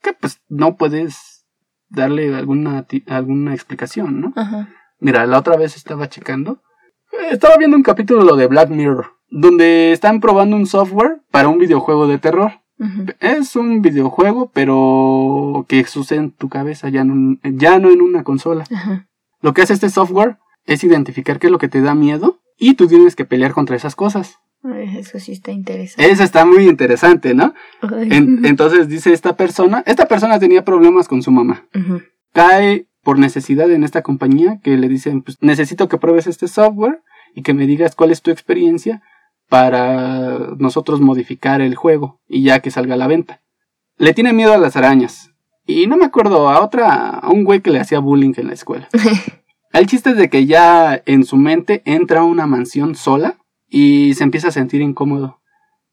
[0.02, 1.46] que pues no puedes
[1.88, 4.34] darle alguna, alguna explicación, ¿no?
[4.98, 6.62] Mira, la otra vez estaba checando,
[7.30, 12.06] estaba viendo un capítulo de Black Mirror, donde están probando un software para un videojuego
[12.06, 12.52] de terror.
[13.20, 18.24] Es un videojuego, pero que sucede en tu cabeza, ya no, ya no en una
[18.24, 18.64] consola.
[19.42, 22.74] Lo que hace este software es identificar qué es lo que te da miedo y
[22.74, 24.38] tú tienes que pelear contra esas cosas.
[24.62, 26.12] Eso sí está interesante.
[26.12, 27.54] Eso está muy interesante, ¿no?
[27.82, 31.66] entonces dice esta persona, esta persona tenía problemas con su mamá.
[32.32, 37.02] Cae por necesidad en esta compañía que le dicen, pues necesito que pruebes este software
[37.34, 39.02] y que me digas cuál es tu experiencia
[39.48, 43.40] para nosotros modificar el juego y ya que salga a la venta.
[43.96, 45.30] Le tiene miedo a las arañas.
[45.66, 48.54] Y no me acuerdo a otra, a un güey que le hacía bullying en la
[48.54, 48.88] escuela.
[49.72, 54.14] El chiste es de que ya en su mente entra a una mansión sola y
[54.14, 55.40] se empieza a sentir incómodo.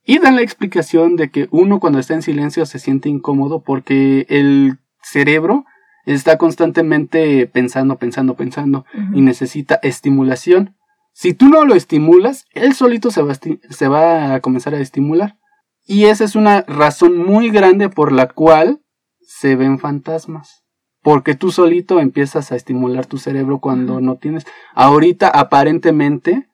[0.04, 4.26] Y dan la explicación de que uno cuando está en silencio se siente incómodo porque
[4.30, 5.66] el cerebro
[6.06, 10.76] está constantemente pensando, pensando, pensando y necesita estimulación.
[11.14, 15.38] Si tú no lo estimulas, él solito se va, se va a comenzar a estimular.
[15.86, 18.82] Y esa es una razón muy grande por la cual
[19.22, 20.67] se ven fantasmas
[21.08, 24.46] porque tú solito empiezas a estimular tu cerebro cuando no tienes.
[24.76, 26.50] Ahorita aparentemente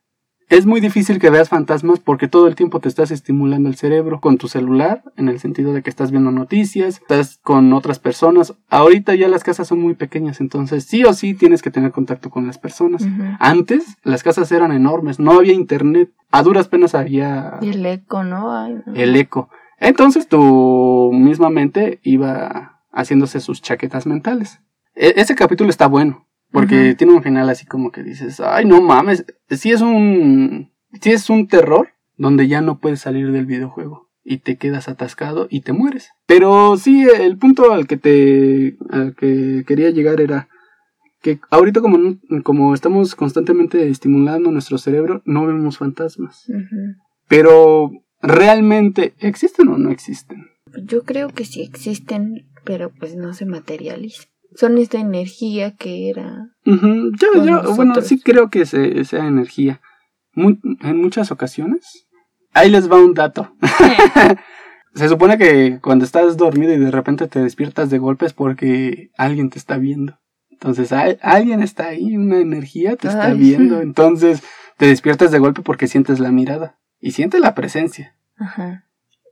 [0.47, 4.21] es muy difícil que veas fantasmas porque todo el tiempo te estás estimulando el cerebro
[4.21, 8.53] con tu celular, en el sentido de que estás viendo noticias, estás con otras personas.
[8.69, 12.29] Ahorita ya las casas son muy pequeñas, entonces sí o sí tienes que tener contacto
[12.29, 13.07] con las personas.
[13.39, 17.57] Antes las casas eran enormes, no había internet, a duras penas había...
[17.63, 18.67] el eco, ¿no?
[18.93, 19.49] El eco.
[19.79, 24.61] Entonces tu misma mente iba haciéndose sus chaquetas mentales.
[24.95, 28.81] E, ese capítulo está bueno, porque tiene un final así como que dices, ay, no
[28.81, 34.09] mames, si es un, si es un terror donde ya no puedes salir del videojuego
[34.23, 36.11] y te quedas atascado y te mueres.
[36.25, 40.47] Pero sí, el punto al que te, al que quería llegar era
[41.21, 46.45] que ahorita como, como estamos constantemente estimulando nuestro cerebro, no vemos fantasmas.
[47.27, 50.47] Pero realmente existen o no existen.
[50.85, 54.23] Yo creo que sí existen, pero pues no se materializa.
[54.55, 56.49] Son esta energía que era.
[56.63, 59.81] Yo, yo bueno, sí creo que sea energía.
[60.35, 62.07] en muchas ocasiones.
[62.53, 63.55] Ahí les va un dato.
[64.93, 69.49] se supone que cuando estás dormido y de repente te despiertas de golpes porque alguien
[69.49, 70.19] te está viendo.
[70.51, 73.81] Entonces, alguien está ahí, una energía te está viendo.
[73.81, 74.43] Entonces,
[74.77, 78.15] te despiertas de golpe porque sientes la mirada y sientes la presencia.
[78.37, 78.85] Ajá.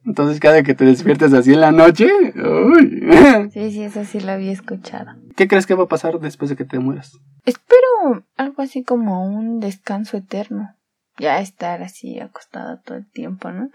[0.05, 3.07] Entonces cada que te despiertes así en la noche, uy.
[3.51, 5.11] Sí, sí, eso sí lo había escuchado.
[5.35, 7.19] ¿Qué crees que va a pasar después de que te mueras?
[7.45, 10.75] Espero algo así como un descanso eterno.
[11.17, 13.69] Ya estar así acostada todo el tiempo, ¿no?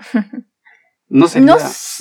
[1.09, 1.41] No sé.
[1.41, 1.57] No,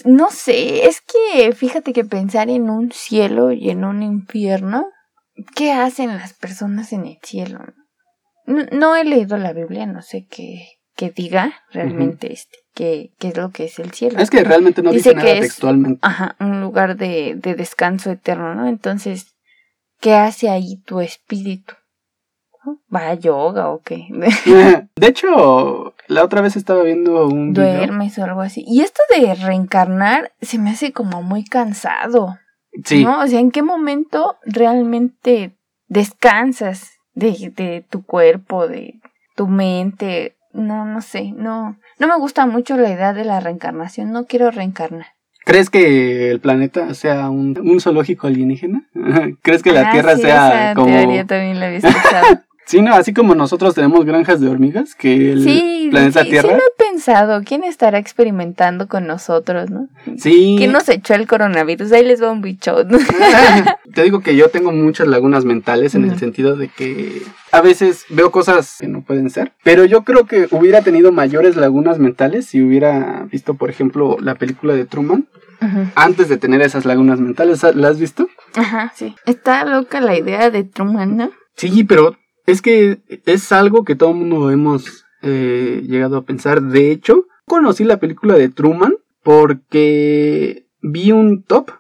[0.06, 4.88] no sé, es que fíjate que pensar en un cielo y en un infierno,
[5.56, 7.60] ¿qué hacen las personas en el cielo?
[8.48, 13.38] No, he leído la Biblia, no sé qué, qué diga realmente este, qué, qué, es
[13.38, 14.20] lo que es el cielo.
[14.20, 16.00] Es que realmente no dice, nada textualmente.
[16.02, 18.68] Ajá, un lugar de, de descanso eterno, ¿no?
[18.68, 19.36] Entonces,
[20.00, 21.74] ¿qué hace ahí tu espíritu?
[22.94, 24.08] ¿Va a yoga o qué?
[24.96, 28.64] de hecho, la otra vez estaba viendo un Duermes o algo así.
[28.68, 32.38] Y esto de reencarnar se me hace como muy cansado.
[32.84, 33.04] Sí.
[33.04, 33.22] ¿No?
[33.22, 35.56] O sea, ¿en qué momento realmente
[35.88, 39.00] descansas de, de tu cuerpo, de
[39.36, 40.36] tu mente?
[40.56, 41.78] No, no sé, no.
[42.00, 44.12] No me gusta mucho la idea de la reencarnación.
[44.12, 45.08] No quiero reencarnar.
[45.44, 48.88] ¿Crees que el planeta sea un, un zoológico alienígena?
[49.44, 50.88] ¿Crees que la Tierra sea como...
[51.26, 52.42] también la he escuchado.
[52.66, 56.50] Sí, no, así como nosotros tenemos granjas de hormigas, que el planeta Tierra.
[56.50, 57.42] Sí, lo he pensado.
[57.46, 59.88] ¿Quién estará experimentando con nosotros, no?
[60.18, 60.56] Sí.
[60.58, 61.92] ¿Quién nos echó el coronavirus?
[61.92, 62.78] Ahí les va un bicho.
[63.94, 68.06] Te digo que yo tengo muchas lagunas mentales en el sentido de que a veces
[68.10, 72.48] veo cosas que no pueden ser, pero yo creo que hubiera tenido mayores lagunas mentales
[72.48, 75.28] si hubiera visto, por ejemplo, la película de Truman.
[75.96, 78.28] Antes de tener esas lagunas mentales, ¿la has visto?
[78.56, 79.16] Ajá, sí.
[79.26, 81.32] Está loca la idea de Truman, ¿no?
[81.56, 86.62] Sí, pero es que es algo que todo el mundo hemos eh, llegado a pensar.
[86.62, 91.72] De hecho, conocí la película de Truman porque vi un top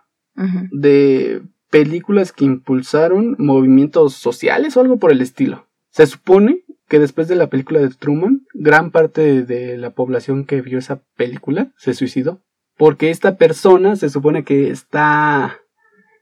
[0.71, 5.67] de películas que impulsaron movimientos sociales o algo por el estilo.
[5.91, 10.61] Se supone que después de la película de Truman, gran parte de la población que
[10.61, 12.41] vio esa película se suicidó.
[12.77, 15.59] Porque esta persona se supone que está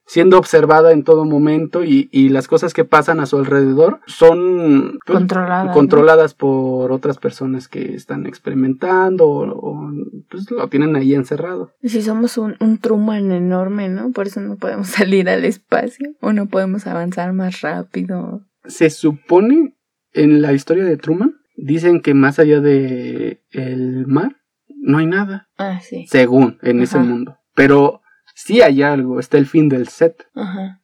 [0.05, 4.99] siendo observada en todo momento y, y, las cosas que pasan a su alrededor son
[5.05, 9.91] pues, controladas, controladas por otras personas que están experimentando o,
[10.29, 11.71] pues lo tienen ahí encerrado.
[11.83, 14.11] Si somos un, un, Truman enorme, ¿no?
[14.11, 18.41] Por eso no podemos salir al espacio o no podemos avanzar más rápido.
[18.65, 19.75] Se supone
[20.13, 24.37] en la historia de Truman dicen que más allá de el mar
[24.67, 25.47] no hay nada.
[25.57, 26.05] Ah, sí.
[26.07, 27.37] Según en ese mundo.
[27.55, 28.01] Pero
[28.33, 30.27] sí hay algo, está el fin del set.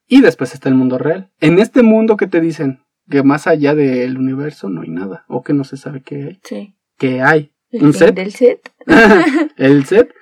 [0.07, 1.31] Y después está el mundo real.
[1.39, 5.43] En este mundo que te dicen que más allá del universo no hay nada, o
[5.43, 6.39] que no se sabe qué hay.
[6.43, 6.75] Sí.
[6.97, 7.51] Que hay.
[7.71, 8.15] ¿El ¿Un fin set?
[8.15, 8.71] del set?
[9.57, 10.13] el set.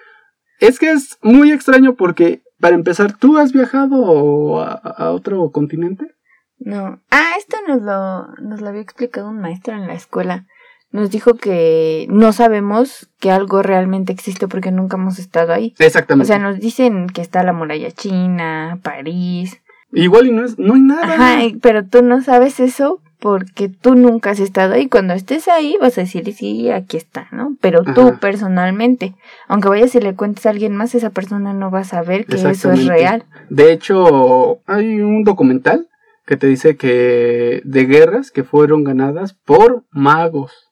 [0.60, 6.16] Es que es muy extraño porque, para empezar, ¿tú has viajado a, a otro continente?
[6.60, 7.02] No.
[7.12, 10.48] Ah, esto nos lo, nos lo había explicado un maestro en la escuela
[10.91, 15.73] nos dijo que no sabemos que algo realmente existe porque nunca hemos estado ahí.
[15.80, 16.23] Exactamente.
[16.23, 19.62] O sea, nos dicen que está la muralla china, París.
[19.91, 21.13] Igual y no es, no hay nada.
[21.13, 24.88] Ajá, pero tú no sabes eso porque tú nunca has estado ahí.
[24.88, 27.56] Cuando estés ahí vas a decir, sí, aquí está, ¿no?
[27.62, 29.15] Pero tú personalmente,
[29.47, 32.36] aunque vayas y le cuentes a alguien más, esa persona no va a saber que
[32.36, 33.26] eso es real.
[33.50, 35.88] De hecho, hay un documental
[36.26, 40.66] que te dice que de guerras que fueron ganadas por magos.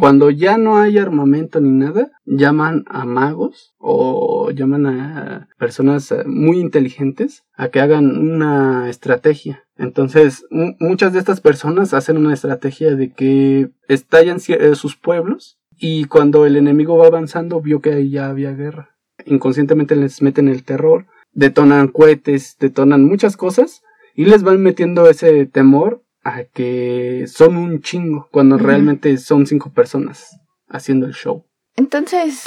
[0.00, 6.24] Cuando ya no hay armamento ni nada, llaman a magos o llaman a personas eh,
[6.26, 9.64] muy inteligentes a que hagan una estrategia.
[9.76, 16.06] Entonces, muchas de estas personas hacen una estrategia de que estallan eh, sus pueblos y
[16.06, 18.96] cuando el enemigo va avanzando vio que ahí ya había guerra.
[19.26, 23.82] Inconscientemente les meten el terror, detonan cohetes, detonan muchas cosas
[24.16, 29.72] y les van metiendo ese temor a que son un chingo cuando realmente son cinco
[29.72, 31.44] personas haciendo el show.
[31.76, 32.44] Entonces,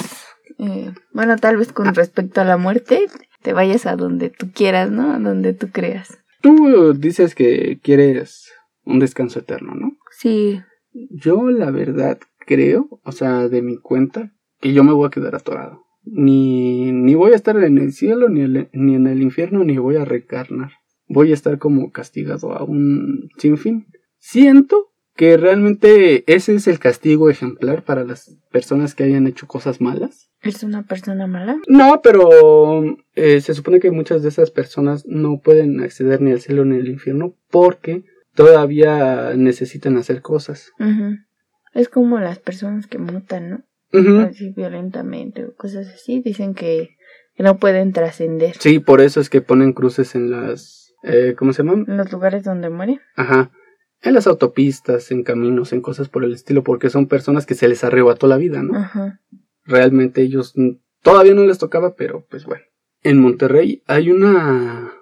[0.58, 3.06] eh, bueno, tal vez con respecto a la muerte,
[3.42, 5.12] te vayas a donde tú quieras, ¿no?
[5.12, 6.18] A donde tú creas.
[6.40, 8.52] Tú dices que quieres
[8.84, 9.96] un descanso eterno, ¿no?
[10.10, 10.60] Sí.
[10.92, 15.34] Yo la verdad creo, o sea, de mi cuenta, que yo me voy a quedar
[15.34, 15.84] atorado.
[16.04, 19.96] Ni, ni voy a estar en el cielo, ni, ni en el infierno, ni voy
[19.96, 20.72] a reencarnar
[21.12, 23.86] voy a estar como castigado a un sinfín.
[24.18, 29.80] Siento que realmente ese es el castigo ejemplar para las personas que hayan hecho cosas
[29.80, 30.30] malas.
[30.40, 31.58] ¿Es una persona mala?
[31.68, 32.82] No, pero
[33.14, 36.76] eh, se supone que muchas de esas personas no pueden acceder ni al cielo ni
[36.76, 40.72] al infierno porque todavía necesitan hacer cosas.
[41.74, 43.50] Es como las personas que mutan,
[43.92, 44.20] ¿no?
[44.20, 46.20] Así violentamente o cosas así.
[46.20, 46.96] Dicen que
[47.38, 48.56] no pueden trascender.
[48.58, 51.84] Sí, por eso es que ponen cruces en las eh, ¿cómo se llaman?
[51.88, 53.00] En los lugares donde muere.
[53.16, 53.50] Ajá.
[54.02, 57.68] En las autopistas, en caminos, en cosas por el estilo, porque son personas que se
[57.68, 58.76] les arrebató la vida, ¿no?
[58.76, 59.20] Ajá.
[59.64, 60.54] Realmente ellos
[61.02, 62.64] todavía no les tocaba, pero pues bueno.
[63.04, 64.92] En Monterrey hay una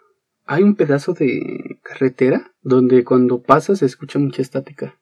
[0.50, 4.98] hay un pedazo de carretera donde cuando pasa se escucha mucha estática.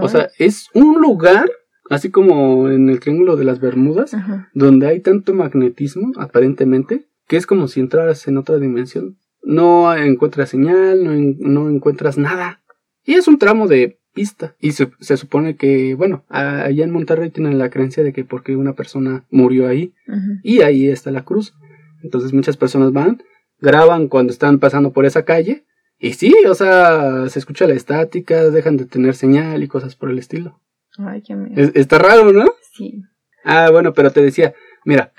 [0.00, 1.50] O sea, es un lugar,
[1.90, 4.16] así como en el Triángulo de las Bermudas,
[4.54, 10.48] donde hay tanto magnetismo, aparentemente, que es como si entraras en otra dimensión no encuentras
[10.48, 12.62] señal, no, no encuentras nada.
[13.04, 14.54] Y es un tramo de pista.
[14.60, 18.56] Y se, se supone que, bueno, allá en Monterrey tienen la creencia de que porque
[18.56, 19.92] una persona murió ahí
[20.42, 21.54] y ahí está la cruz.
[22.02, 23.22] Entonces muchas personas van,
[23.60, 25.64] graban cuando están pasando por esa calle
[25.98, 30.10] y sí, o sea, se escucha la estática, dejan de tener señal y cosas por
[30.10, 30.60] el estilo.
[30.98, 31.34] Ay, qué
[31.74, 32.46] está raro, ¿no?
[32.72, 33.02] Sí.
[33.44, 35.12] Ah, bueno, pero te decía, mira,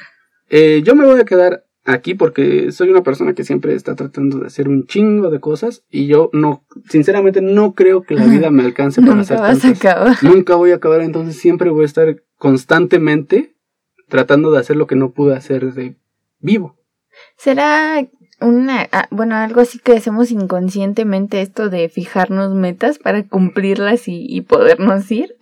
[0.49, 4.39] eh, yo me voy a quedar aquí porque soy una persona que siempre está tratando
[4.39, 8.49] de hacer un chingo de cosas y yo no, sinceramente no creo que la vida
[8.51, 10.17] me alcance para hacer vas a acabar.
[10.23, 13.55] Nunca voy a acabar, entonces siempre voy a estar constantemente
[14.09, 15.95] tratando de hacer lo que no pude hacer de
[16.39, 16.75] vivo.
[17.37, 18.05] ¿Será
[18.41, 24.25] una, ah, bueno, algo así que hacemos inconscientemente esto de fijarnos metas para cumplirlas y,
[24.27, 25.34] y podernos ir?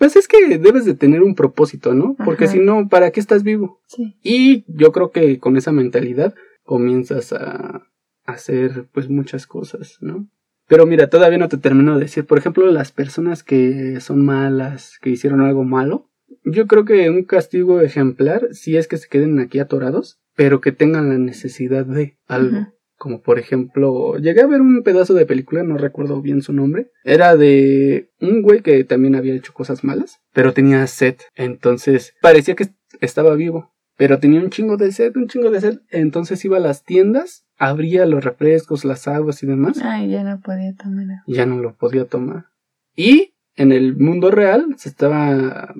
[0.00, 2.16] Pues es que debes de tener un propósito, ¿no?
[2.24, 3.82] Porque si no, ¿para qué estás vivo?
[3.86, 4.16] Sí.
[4.22, 7.82] Y yo creo que con esa mentalidad comienzas a
[8.24, 10.26] hacer pues muchas cosas, ¿no?
[10.68, 14.98] Pero mira, todavía no te termino de decir, por ejemplo, las personas que son malas,
[15.02, 16.08] que hicieron algo malo,
[16.44, 20.72] yo creo que un castigo ejemplar si es que se queden aquí atorados, pero que
[20.72, 22.72] tengan la necesidad de algo.
[23.00, 26.90] Como por ejemplo, llegué a ver un pedazo de película, no recuerdo bien su nombre.
[27.02, 31.16] Era de un güey que también había hecho cosas malas, pero tenía sed.
[31.34, 32.68] Entonces parecía que
[33.00, 35.78] estaba vivo, pero tenía un chingo de sed, un chingo de sed.
[35.88, 39.80] Entonces iba a las tiendas, abría los refrescos, las aguas y demás.
[39.82, 41.06] Ay, ya no podía tomar.
[41.26, 42.48] Ya no lo podía tomar.
[42.94, 45.74] Y en el mundo real se estaba.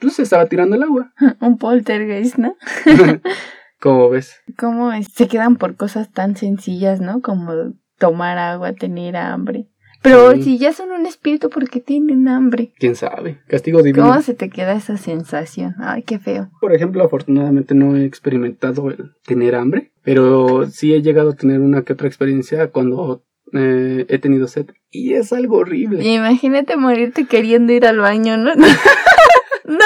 [0.00, 1.12] Pues se estaba tirando el agua.
[1.42, 2.56] un poltergeist, ¿no?
[3.82, 4.40] ¿Cómo ves?
[4.56, 7.20] ¿Cómo se quedan por cosas tan sencillas, ¿no?
[7.20, 9.66] Como tomar agua, tener hambre.
[10.02, 12.72] Pero si ya son un espíritu, ¿por qué tienen hambre?
[12.78, 13.40] ¿Quién sabe?
[13.48, 14.06] Castigo divino.
[14.06, 15.74] ¿Cómo se te queda esa sensación?
[15.80, 16.48] Ay, qué feo.
[16.60, 21.60] Por ejemplo, afortunadamente no he experimentado el tener hambre, pero sí he llegado a tener
[21.60, 24.66] una que otra experiencia cuando eh, he tenido sed.
[24.90, 26.04] Y es algo horrible.
[26.06, 28.54] Imagínate morirte queriendo ir al baño, ¿no?
[29.64, 29.76] ¡No!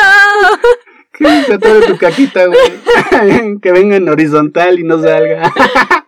[1.46, 3.58] Que tu caquita, güey.
[3.62, 5.52] que venga en horizontal y no salga.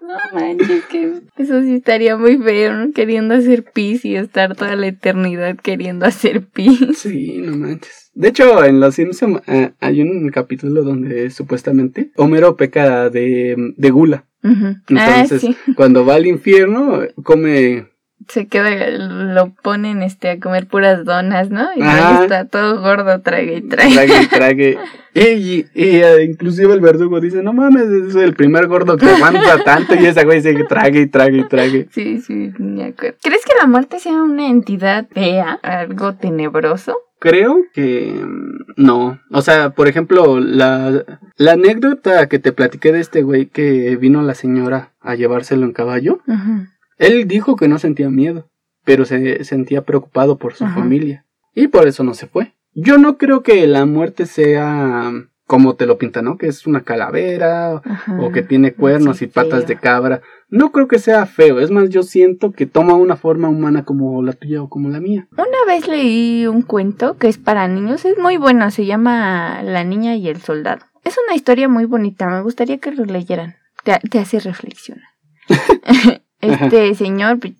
[0.09, 2.93] No manches, que eso sí estaría muy feo, ¿no?
[2.95, 6.81] Queriendo hacer pis y estar toda la eternidad queriendo hacer pis.
[6.97, 8.11] Sí, no manches.
[8.15, 13.91] De hecho, en Los Simpsons eh, hay un capítulo donde supuestamente Homero peca de, de
[13.91, 14.25] gula.
[14.43, 17.87] Ah, Entonces, cuando va al infierno, come
[18.27, 21.69] se queda, lo ponen este a comer puras donas, ¿no?
[21.77, 23.95] Y ahí está todo gordo, trague y trague.
[23.95, 24.79] Trague y trague.
[25.15, 29.95] y, eh, inclusive el verdugo dice, no mames, es el primer gordo que aguanta tanto
[29.95, 31.89] y esa güey sigue trague y trague y trague.
[31.93, 33.17] Sí, sí, me acuerdo.
[33.23, 36.99] ¿Crees que la muerte sea una entidad fea, algo tenebroso?
[37.21, 39.21] Creo que mm, no.
[39.31, 41.05] O sea, por ejemplo, la,
[41.37, 45.73] la anécdota que te platiqué de este güey que vino la señora a llevárselo en
[45.73, 46.21] caballo.
[46.29, 48.51] Ajá él dijo que no sentía miedo,
[48.85, 51.25] pero se sentía preocupado por su familia.
[51.55, 52.55] Y por eso no se fue.
[52.75, 55.13] Yo no creo que la muerte sea
[55.49, 56.37] como te lo pintan, ¿no?
[56.37, 57.83] Que es una calavera
[58.21, 60.21] o que tiene cuernos y patas de cabra.
[60.51, 64.23] No creo que sea feo, es más, yo siento que toma una forma humana como
[64.23, 65.27] la tuya o como la mía.
[65.33, 69.85] Una vez leí un cuento que es para niños, es muy bueno, se llama La
[69.85, 70.85] niña y el soldado.
[71.05, 75.09] Es una historia muy bonita, me gustaría que lo leyeran, te, te hace reflexionar.
[76.51, 77.55] Este señor pues,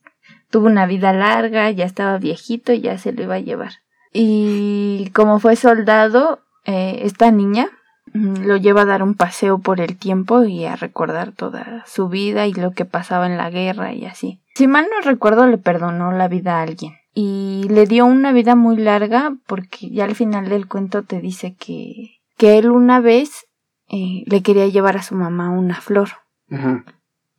[0.51, 3.73] tuvo una vida larga, ya estaba viejito y ya se lo iba a llevar.
[4.13, 7.69] Y como fue soldado, eh, esta niña
[8.15, 12.09] mm, lo lleva a dar un paseo por el tiempo y a recordar toda su
[12.09, 14.41] vida y lo que pasaba en la guerra y así.
[14.55, 16.95] Si mal no recuerdo, le perdonó la vida a alguien.
[17.15, 21.55] Y le dio una vida muy larga porque ya al final del cuento te dice
[21.59, 23.47] que, que él una vez
[23.89, 26.09] eh, le quería llevar a su mamá una flor.
[26.51, 26.85] Ajá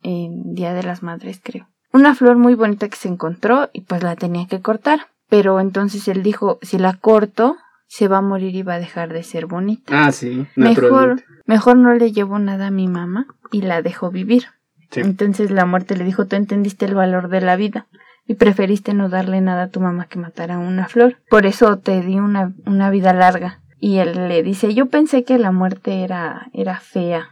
[0.02, 1.68] en Día de las Madres, creo.
[1.92, 5.08] Una flor muy bonita que se encontró y pues la tenía que cortar.
[5.28, 9.12] Pero entonces él dijo, si la corto, se va a morir y va a dejar
[9.12, 10.06] de ser bonita.
[10.06, 10.46] Ah, sí.
[10.56, 14.46] Mejor, mejor no le llevo nada a mi mamá y la dejo vivir.
[14.92, 17.86] Entonces la muerte le dijo, tú entendiste el valor de la vida
[18.26, 21.16] y preferiste no darle nada a tu mamá que matar a una flor.
[21.28, 23.60] Por eso te di una, una vida larga.
[23.78, 27.30] Y él le dice, yo pensé que la muerte era, era fea.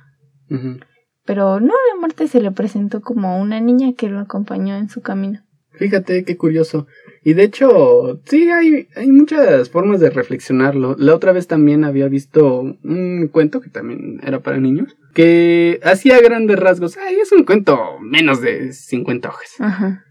[1.29, 5.03] Pero no, la muerte se le presentó como una niña que lo acompañó en su
[5.03, 5.43] camino.
[5.72, 6.87] Fíjate qué curioso.
[7.22, 10.97] Y de hecho, sí, hay, hay muchas formas de reflexionarlo.
[10.99, 16.18] La otra vez también había visto un cuento que también era para niños, que hacía
[16.22, 16.97] grandes rasgos.
[16.97, 19.51] Ay, es un cuento menos de 50 hojas.
[19.59, 20.07] Ajá.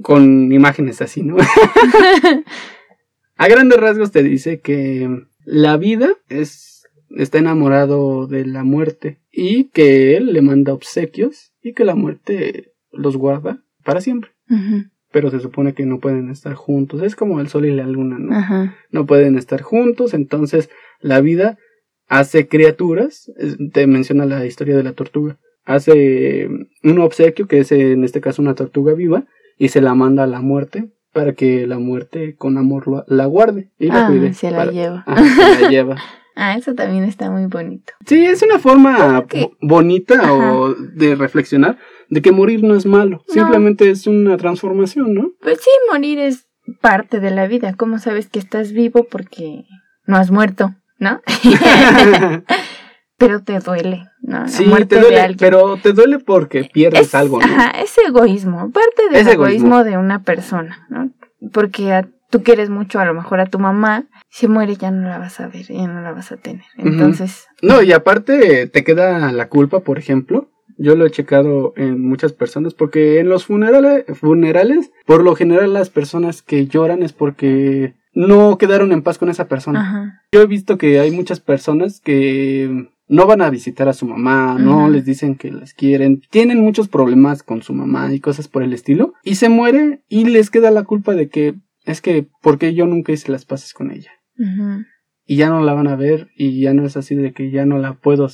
[0.00, 1.36] Con imágenes así, ¿no?
[3.36, 6.65] A grandes rasgos te dice que la vida es
[7.10, 12.72] está enamorado de la muerte y que él le manda obsequios y que la muerte
[12.92, 14.30] los guarda para siempre.
[15.12, 17.02] pero se supone que no pueden estar juntos.
[17.02, 18.72] Es como el sol y la luna, ¿no?
[18.90, 20.68] No pueden estar juntos, entonces
[21.00, 21.56] la vida
[22.08, 23.32] hace criaturas,
[23.72, 26.48] te menciona la historia de la tortuga, hace
[26.84, 29.24] un obsequio, que es en este caso una tortuga viva,
[29.58, 33.70] y se la manda a la muerte para que la muerte con amor la guarde
[33.78, 34.34] y la Ah, cuide.
[34.34, 35.02] se la para- lleva.
[35.06, 35.96] Ajá, se la lleva.
[36.38, 37.92] Ah, eso también está muy bonito.
[38.06, 39.24] Sí, es una forma
[39.62, 40.32] bonita Ajá.
[40.54, 41.78] o de reflexionar
[42.10, 43.32] de que morir no es malo, No.
[43.34, 45.30] simplemente es una transformación, ¿no?
[45.40, 46.46] Pues sí, morir es
[46.82, 47.74] parte de la vida.
[47.74, 49.06] ¿Cómo sabes que estás vivo?
[49.10, 49.64] Porque
[50.06, 51.20] no has muerto, ¿no?
[53.18, 54.40] Pero te duele, ¿no?
[54.40, 55.38] La sí, muerte te de duele, alguien.
[55.38, 57.46] pero te duele porque pierdes es, algo, ¿no?
[57.46, 59.46] Ajá, es egoísmo, parte del Es egoísmo.
[59.78, 59.84] egoísmo.
[59.84, 61.10] de una persona, ¿no?
[61.50, 65.08] Porque a- tú quieres mucho a lo mejor a tu mamá, si muere ya no
[65.08, 66.64] la vas a ver, ya no la vas a tener.
[66.76, 70.50] Entonces, No, y aparte te queda la culpa, por ejemplo.
[70.78, 75.72] Yo lo he checado en muchas personas porque en los funerales, funerales, por lo general
[75.72, 79.80] las personas que lloran es porque no quedaron en paz con esa persona.
[79.80, 84.04] ajá, Yo he visto que hay muchas personas que no van a visitar a su
[84.06, 88.48] mamá, no les dicen que las quieren, tienen muchos problemas con su mamá y cosas
[88.48, 91.54] por el estilo, y se muere y les queda la culpa de que
[91.86, 94.10] es que porque yo nunca hice las paces con ella
[95.24, 97.64] y ya no la van a ver y ya no es así de que ya
[97.64, 98.28] no la puedo,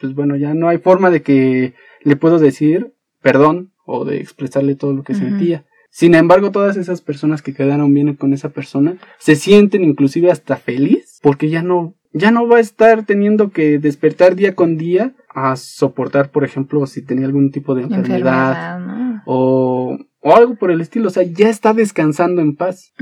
[0.00, 4.74] pues bueno, ya no hay forma de que le puedo decir perdón o de expresarle
[4.74, 5.64] todo lo que sentía.
[5.90, 10.56] Sin embargo, todas esas personas que quedaron bien con esa persona se sienten inclusive hasta
[10.56, 15.14] feliz porque ya no ya no va a estar teniendo que despertar día con día
[15.34, 19.22] a soportar, por ejemplo, si tenía algún tipo de enfermedad, enfermedad, ¿no?
[19.26, 22.92] o o algo por el estilo, o sea, ya está descansando en paz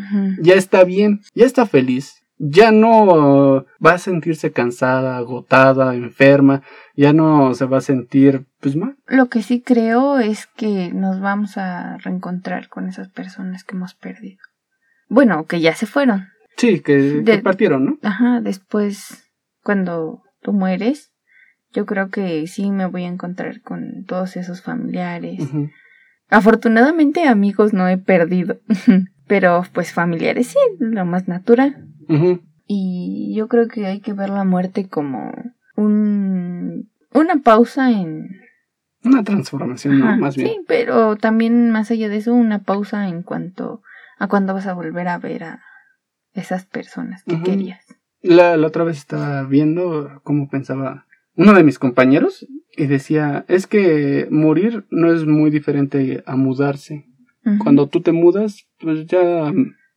[0.41, 6.62] ya está bien, ya está feliz, ya no uh, va a sentirse cansada, agotada, enferma,
[6.97, 8.97] ya no se va a sentir pues mal.
[9.07, 13.95] Lo que sí creo es que nos vamos a reencontrar con esas personas que hemos
[13.95, 14.39] perdido.
[15.09, 16.27] Bueno, que ya se fueron.
[16.57, 17.99] Sí, que, De- que partieron, ¿no?
[18.03, 19.31] Ajá, después,
[19.62, 21.12] cuando tú mueres,
[21.73, 25.39] yo creo que sí me voy a encontrar con todos esos familiares.
[26.29, 28.59] Afortunadamente amigos no he perdido,
[29.27, 31.89] pero pues familiares sí, lo más natural.
[32.66, 35.33] Y yo creo que hay que ver la muerte como
[35.77, 38.41] un una pausa en
[39.05, 40.49] Una transformación, Más bien.
[40.49, 43.83] Sí, pero también más allá de eso, una pausa en cuanto
[44.18, 45.62] a cuándo vas a volver a ver a
[46.35, 47.85] esas personas que querías.
[48.23, 51.07] La, la otra vez estaba viendo cómo pensaba
[51.37, 57.07] uno de mis compañeros y decía, es que morir no es muy diferente a mudarse.
[57.59, 59.53] Cuando tú te mudas, pues ya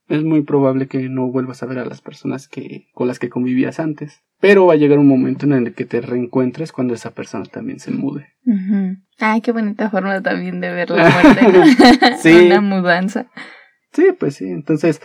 [0.08, 3.30] es muy probable que no vuelvas a ver a las personas que con las que
[3.30, 4.24] convivías antes.
[4.40, 7.80] Pero va a llegar un momento en el que te reencuentres cuando esa persona también
[7.80, 8.34] se mude.
[8.46, 8.98] Ujú.
[9.20, 12.18] Ay, qué bonita forma también de ver la muerte.
[12.18, 12.34] Sí.
[12.48, 13.28] Una mudanza.
[13.94, 14.46] Sí, pues sí.
[14.46, 15.02] Entonces,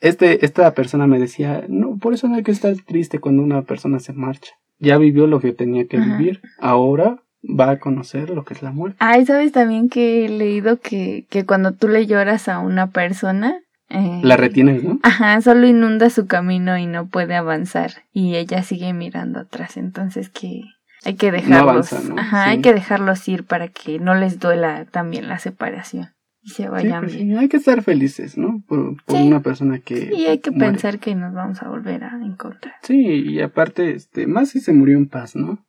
[0.00, 3.62] este, esta persona me decía, no, por eso no hay que estar triste cuando una
[3.62, 4.52] persona se marcha.
[4.82, 6.16] Ya vivió lo que tenía que Ajá.
[6.16, 6.42] vivir.
[6.58, 8.96] Ahora va a conocer lo que es la muerte.
[9.00, 13.58] Ay, ¿sabes también que he leído que, que cuando tú le lloras a una persona...
[13.88, 14.98] eh, La retienes, ¿no?
[15.02, 17.90] Ajá, solo inunda su camino y no puede avanzar.
[18.12, 19.76] Y ella sigue mirando atrás.
[19.76, 20.62] Entonces que
[21.04, 21.60] hay que dejarlos.
[21.92, 22.20] avanza, ¿no?
[22.20, 22.50] Ajá, Sí.
[22.50, 26.10] hay que dejarlos ir para que no les duela también la separación.
[26.44, 27.28] Y se Sí, vayan pues bien.
[27.30, 28.62] sí, hay que estar felices, ¿no?
[28.66, 29.22] Por, por Sí.
[29.28, 30.10] una persona que.
[30.14, 30.72] Y hay que muere.
[30.72, 32.74] pensar que nos vamos a volver a encontrar.
[32.82, 35.64] Sí, y aparte, este, más si se murió en paz, ¿no?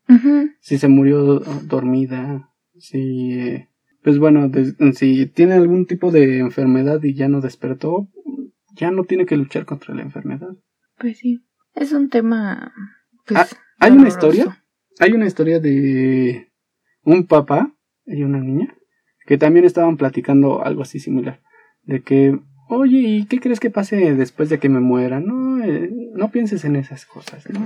[0.60, 3.70] Si se murió do- dormida, si, eh,
[4.04, 4.50] pues bueno,
[4.94, 8.10] si tiene algún tipo de enfermedad y ya no despertó,
[8.76, 10.50] ya no tiene que luchar contra la enfermedad.
[10.98, 11.46] Pues sí.
[11.76, 12.74] Es un tema.
[13.28, 13.48] Pues, Ah,
[13.80, 14.64] ¿hay una historia?
[15.00, 16.52] Hay una historia de
[17.04, 18.76] un papá y una niña
[19.26, 21.42] que también estaban platicando algo así similar.
[21.84, 25.20] De que, oye, ¿y qué crees que pase después de que me muera?
[25.20, 27.48] No, eh, no pienses en esas cosas.
[27.50, 27.62] ¿no?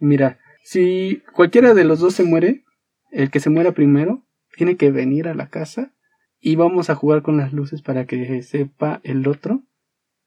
[0.00, 2.64] Mira, si cualquiera de los dos se muere,
[3.10, 4.24] el que se muera primero
[4.56, 5.92] tiene que venir a la casa
[6.40, 9.62] y vamos a jugar con las luces para que sepa el otro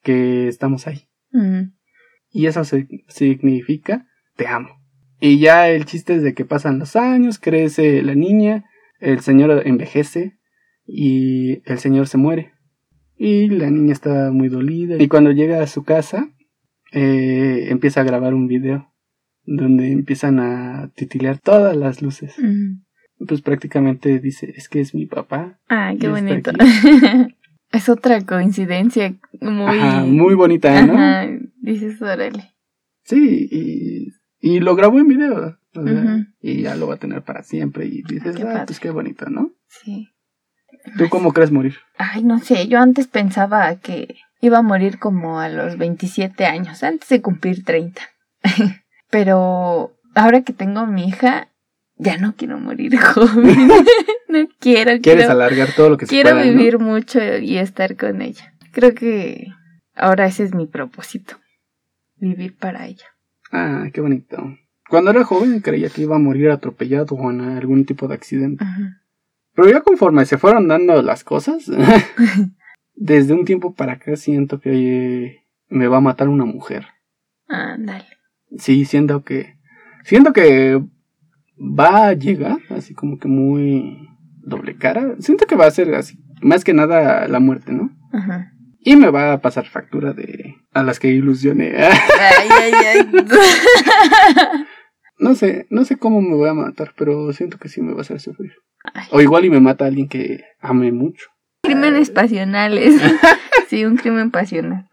[0.03, 1.07] que estamos ahí.
[1.34, 1.72] Ujú.
[2.32, 4.69] Y eso se- significa te amo.
[5.19, 8.65] Y ya el chiste es de que pasan los años, crece la niña,
[8.99, 10.38] el señor envejece
[10.94, 12.52] y el señor se muere.
[13.18, 15.02] Y la niña está muy dolida.
[15.02, 16.30] Y cuando llega a su casa,
[16.92, 18.92] eh, empieza a grabar un video
[19.46, 22.38] donde empiezan a titilar todas las luces.
[22.38, 23.26] Ujú.
[23.26, 25.60] Pues prácticamente dice, es que es mi papá.
[25.68, 26.52] Ay, qué bonito.
[27.72, 29.78] es otra coincidencia muy.
[29.80, 30.94] Ajá, muy bonita, ¿no?
[30.94, 31.30] Ajá,
[31.62, 32.52] dices, órale.
[33.04, 34.08] Sí, y,
[34.39, 35.58] y lo grabó en video.
[36.42, 37.86] Y ya lo va a tener para siempre.
[37.86, 38.64] Y dices, Qué ah, padre.
[38.68, 39.54] pues qué bonito, ¿no?
[39.68, 40.10] Sí.
[40.97, 41.75] ¿Tú cómo crees morir?
[41.97, 46.84] Ay, no sé, yo antes pensaba que iba a morir como a los 27 años,
[46.84, 48.01] antes de cumplir 30.
[49.09, 51.49] Pero ahora que tengo a mi hija,
[51.97, 53.67] ya no quiero morir joven.
[54.27, 54.99] no quiero.
[55.01, 58.53] Quieres alargar todo lo que se Quiero vivir mucho y estar con ella.
[58.71, 59.47] Creo que
[59.95, 61.38] ahora ese es mi propósito.
[62.15, 63.05] Vivir para ella.
[63.51, 64.57] Ah, qué bonito.
[64.89, 68.65] Cuando era joven creía que iba a morir atropellado o en algún tipo de accidente.
[69.54, 71.70] Pero ya conforme se fueron dando las cosas,
[72.95, 76.86] desde un tiempo para acá siento que me va a matar una mujer.
[77.47, 78.06] Ándale.
[78.58, 79.58] sí, siento que.
[80.04, 80.82] Siento que
[81.58, 84.08] va a llegar así como que muy
[84.43, 85.16] doble cara.
[85.20, 87.91] Siento que va a ser así, más que nada la muerte, ¿no?
[88.12, 88.54] Ajá.
[88.80, 91.74] Y me va a pasar factura de a las que ilusioné.
[91.78, 93.12] Ay, ay, ay.
[95.22, 97.99] no sé, no sé cómo me voy a matar, pero siento que sí me va
[97.99, 98.53] a hacer sufrir.
[99.11, 101.28] O igual y me mata alguien que ame mucho.
[101.61, 102.99] Crímenes pasionales.
[103.69, 104.89] sí, un crimen pasional.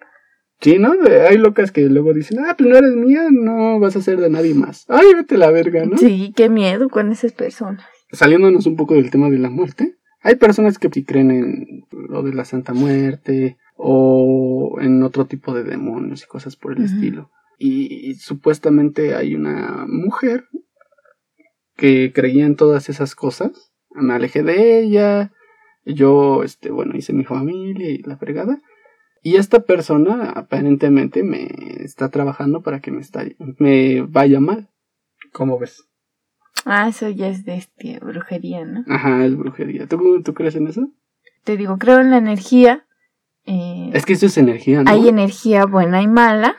[0.60, 0.92] Sí, ¿no?
[1.28, 4.28] Hay locas que luego dicen, ah, pues no eres mía, no vas a ser de
[4.28, 4.84] nadie más.
[4.88, 5.96] Ay, vete la verga, ¿no?
[5.96, 7.84] Sí, qué miedo con esas personas.
[8.12, 12.22] Saliéndonos un poco del tema de la muerte, hay personas que sí creen en lo
[12.22, 17.30] de la Santa Muerte o en otro tipo de demonios y cosas por el estilo.
[17.58, 20.44] Y, supuestamente hay una mujer
[21.76, 23.72] que creía en todas esas cosas.
[23.90, 25.32] Me alejé de ella.
[25.84, 28.60] Yo, este, bueno, hice mi familia y la fregada.
[29.22, 31.48] Y esta persona aparentemente me
[31.80, 33.24] está trabajando para que me, está,
[33.58, 34.68] me vaya mal.
[35.32, 35.88] ¿Cómo ves?
[36.64, 38.84] Ah, eso ya es de este, brujería, ¿no?
[38.86, 39.86] Ajá, es brujería.
[39.86, 40.90] ¿Tú, ¿Tú crees en eso?
[41.44, 42.84] Te digo, creo en la energía
[43.48, 44.90] eh, es que eso es energía, ¿no?
[44.90, 46.54] Hay energía buena y mala.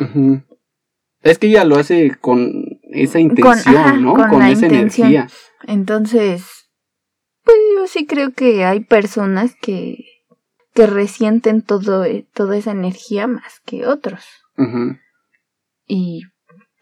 [1.22, 4.14] Es que ella lo hace con esa intención, ¿no?
[4.14, 5.28] Con, esa energía.
[5.64, 6.70] Entonces,
[7.44, 10.06] pues yo sí creo que hay personas que,
[10.74, 14.24] que resienten todo, eh, toda esa energía más que otros.
[15.88, 16.24] Y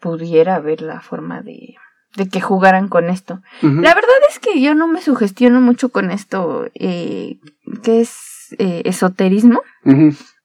[0.00, 1.76] pudiera haber la forma de,
[2.16, 3.40] de que jugaran con esto.
[3.62, 7.38] La verdad es que yo no me sugestiono mucho con esto, eh,
[7.82, 9.62] que es eh, esoterismo.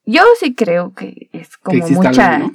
[0.05, 2.39] Yo sí creo que es como mucha...
[2.39, 2.51] ¿no?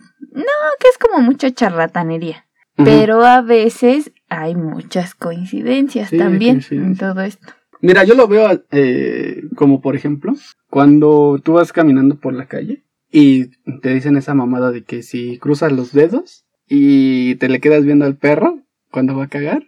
[0.79, 2.45] Que es como mucha charlatanería.
[2.77, 7.49] Pero a veces hay muchas coincidencias también en todo esto.
[7.81, 10.35] Mira, yo lo veo eh, como por ejemplo,
[10.71, 13.47] cuando tú vas caminando por la calle y
[13.81, 18.05] te dicen esa mamada de que si cruzas los dedos y te le quedas viendo
[18.05, 19.65] al perro cuando va a cagar,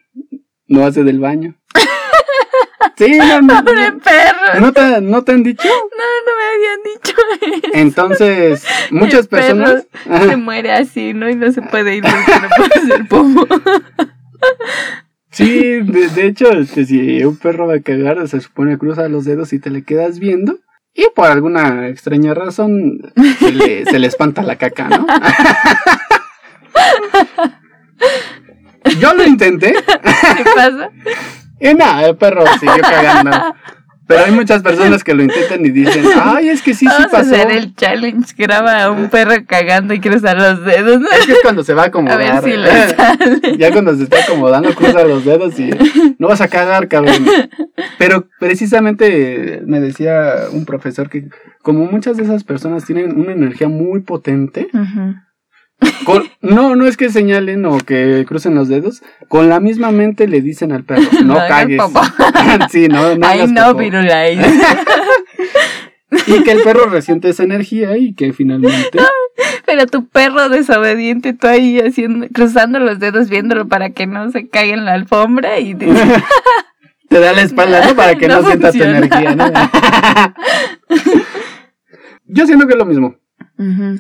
[0.66, 1.56] no hace del baño.
[3.00, 4.60] Sí, no, no, Pobre perro.
[4.60, 5.66] ¿No te, ¿No te han dicho?
[5.66, 5.74] No,
[6.26, 7.72] no me habían dicho eso.
[7.72, 9.86] Entonces, muchas personas.
[10.04, 11.30] se muere así, ¿no?
[11.30, 13.46] Y no se puede ir porque no puede ser pomo.
[15.30, 19.54] Sí, de, hecho, este, si un perro va a cagar, se supone cruza los dedos
[19.54, 20.58] y te le quedas viendo.
[20.92, 22.98] Y por alguna extraña razón
[23.38, 25.06] se le, se le espanta la caca, ¿no?
[28.98, 29.72] Yo lo intenté.
[29.72, 30.90] ¿Qué pasa?
[31.60, 33.30] Y nada, el perro siguió cagando.
[34.10, 37.16] Pero hay muchas personas que lo intentan y dicen, ay, es que sí, sí pasó.
[37.16, 41.00] a hacer el challenge, graba a un perro cagando y cruza los dedos.
[41.16, 42.20] Es que es cuando se va a acomodar.
[42.20, 43.56] A ver si le sale.
[43.56, 45.70] Ya cuando se está acomodando, cruza los dedos y
[46.18, 47.24] no vas a cagar, cabrón.
[47.98, 51.28] Pero precisamente me decía un profesor que
[51.62, 54.70] como muchas de esas personas tienen una energía muy potente,
[56.40, 59.02] no, no es que señalen o que crucen los dedos.
[59.28, 61.80] Con la misma mente le dicen al perro, no, cagues.
[62.70, 63.26] sí, no, no.
[63.26, 63.74] Ay, no,
[66.26, 68.98] y que el perro resiente esa energía y que finalmente.
[69.64, 74.48] Pero tu perro desobediente, tú ahí haciendo, cruzando los dedos viéndolo para que no se
[74.48, 77.94] caiga en la alfombra y te, da la espalda, ¿no?
[77.94, 79.52] Para que no, sienta tu energía, ¿no?
[82.26, 83.16] Yo siento que es lo mismo.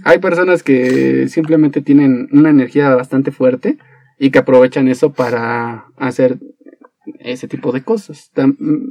[0.04, 3.76] Hay personas que simplemente tienen una energía bastante fuerte
[4.18, 6.38] y que aprovechan eso para hacer
[7.18, 8.30] ese tipo de cosas.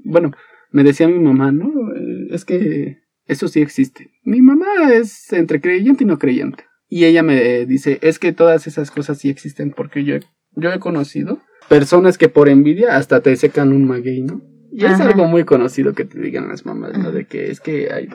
[0.04, 0.32] bueno,
[0.72, 1.68] me decía mi mamá, ¿no?
[1.96, 4.12] Eh, es que eso sí existe.
[4.24, 6.66] Mi mamá es entre creyente y no creyente.
[6.88, 10.16] Y ella me dice, es que todas esas cosas sí existen porque yo,
[10.56, 14.42] yo he conocido personas que por envidia hasta te secan un maguey, ¿no?
[14.72, 17.12] Y es algo muy conocido que te digan las mamás, ¿no?
[17.12, 18.08] De que es que hay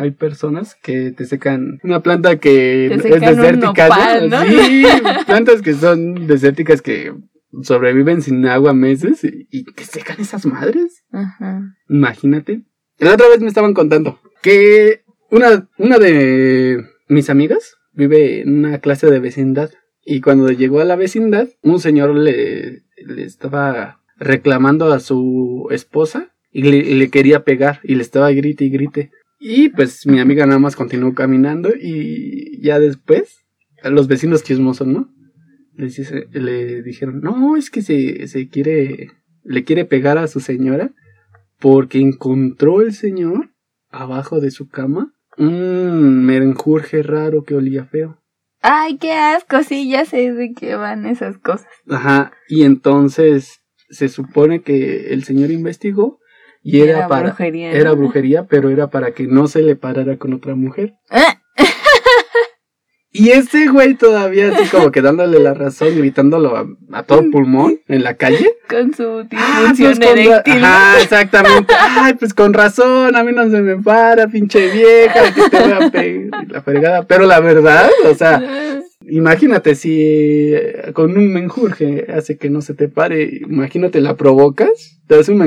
[0.00, 3.90] hay personas que te secan una planta que es desértica,
[4.48, 4.84] Sí,
[5.26, 7.12] plantas que son desérticas que
[7.62, 11.04] sobreviven sin agua meses y, te secan esas madres.
[11.88, 12.62] Imagínate.
[12.98, 18.78] La otra vez me estaban contando que una, una de mis amigas vive en una
[18.78, 19.70] clase de vecindad
[20.02, 26.30] y cuando llegó a la vecindad un señor le, le estaba reclamando a su esposa
[26.52, 29.10] y le, quería pegar y le estaba grite y grite.
[29.40, 33.46] Y pues mi amiga nada más continuó caminando y ya después,
[33.82, 35.10] los vecinos chismosos, ¿no?
[35.74, 35.88] Le,
[36.32, 39.12] le dijeron, no, es que se, se quiere,
[39.42, 40.92] le quiere pegar a su señora
[41.58, 43.50] porque encontró el señor
[43.88, 48.18] abajo de su cama un merenjurje raro que olía feo.
[48.60, 51.66] Ay, qué asco, sí, ya sé de qué van esas cosas.
[51.88, 56.19] Ajá, y entonces se supone que el señor investigó
[56.62, 60.34] y era, para brujería, era brujería, pero era para que no se le parara con
[60.34, 60.94] otra mujer.
[61.08, 61.40] Ah.
[63.12, 66.56] y ese güey todavía así como que dándole la razón, gritándolo
[66.92, 68.56] a, todo pulmón en la calle.
[68.68, 71.74] Con su ah, pues Ajá, exactamente.
[71.78, 75.72] Ay, pues con razón, a mí no se me para, pinche vieja, que te voy
[75.72, 77.02] a pegar la fregada.
[77.06, 78.40] Pero la verdad, o sea,
[79.10, 85.00] Imagínate si eh, con un menjurje hace que no se te pare, imagínate la provocas,
[85.06, 85.38] te hace un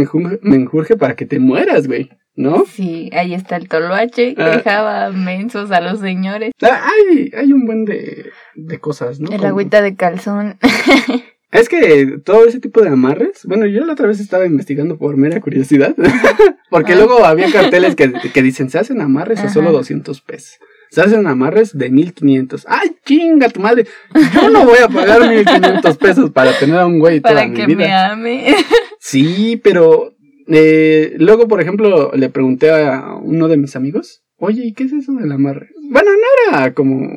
[0.42, 2.66] menjurje, para que te mueras, güey, ¿no?
[2.66, 4.58] Sí, ahí está el toloache que ah.
[4.58, 6.52] dejaba mensos a los señores.
[6.62, 9.32] Ah, hay, hay un buen de, de cosas, ¿no?
[9.32, 10.58] El agüita de calzón.
[11.52, 15.18] Es que todo ese tipo de amarres, bueno, yo la otra vez estaba investigando por
[15.18, 15.96] mera curiosidad,
[16.72, 16.96] porque ah.
[16.96, 20.58] luego había carteles que, que dicen, se hacen amarres a solo 200 pesos
[20.94, 22.68] se hacen amarres de 1500.
[22.70, 23.88] ¡Ay, chinga tu madre!
[24.32, 27.66] Yo no voy a pagar 1500 pesos para tener a un güey toda mi vida.
[27.66, 28.56] Para que me ame.
[29.00, 30.14] Sí, pero
[30.48, 34.94] eh, luego, por ejemplo, le pregunté a uno de mis amigos, oye, ¿y qué es
[34.94, 35.72] eso del amarre?
[35.90, 37.10] Bueno, no era como...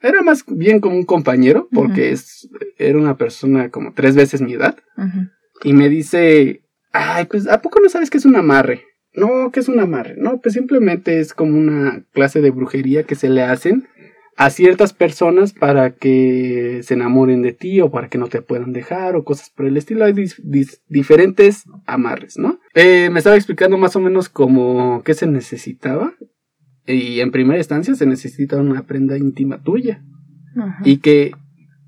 [0.00, 2.48] Era más bien como un compañero, porque es,
[2.78, 4.76] era una persona como tres veces mi edad.
[5.64, 6.62] Y me dice,
[6.92, 8.84] ay, pues, ¿a poco no sabes qué es un amarre?
[9.16, 13.14] No, que es un amarre, no, pues simplemente es como una clase de brujería que
[13.14, 13.88] se le hacen
[14.36, 18.72] a ciertas personas para que se enamoren de ti o para que no te puedan
[18.72, 20.04] dejar o cosas por el estilo.
[20.04, 20.12] Hay
[20.88, 22.60] diferentes amarres, ¿no?
[22.74, 26.14] Eh, me estaba explicando más o menos como qué se necesitaba
[26.86, 30.04] y en primera instancia se necesita una prenda íntima tuya
[30.84, 31.32] y que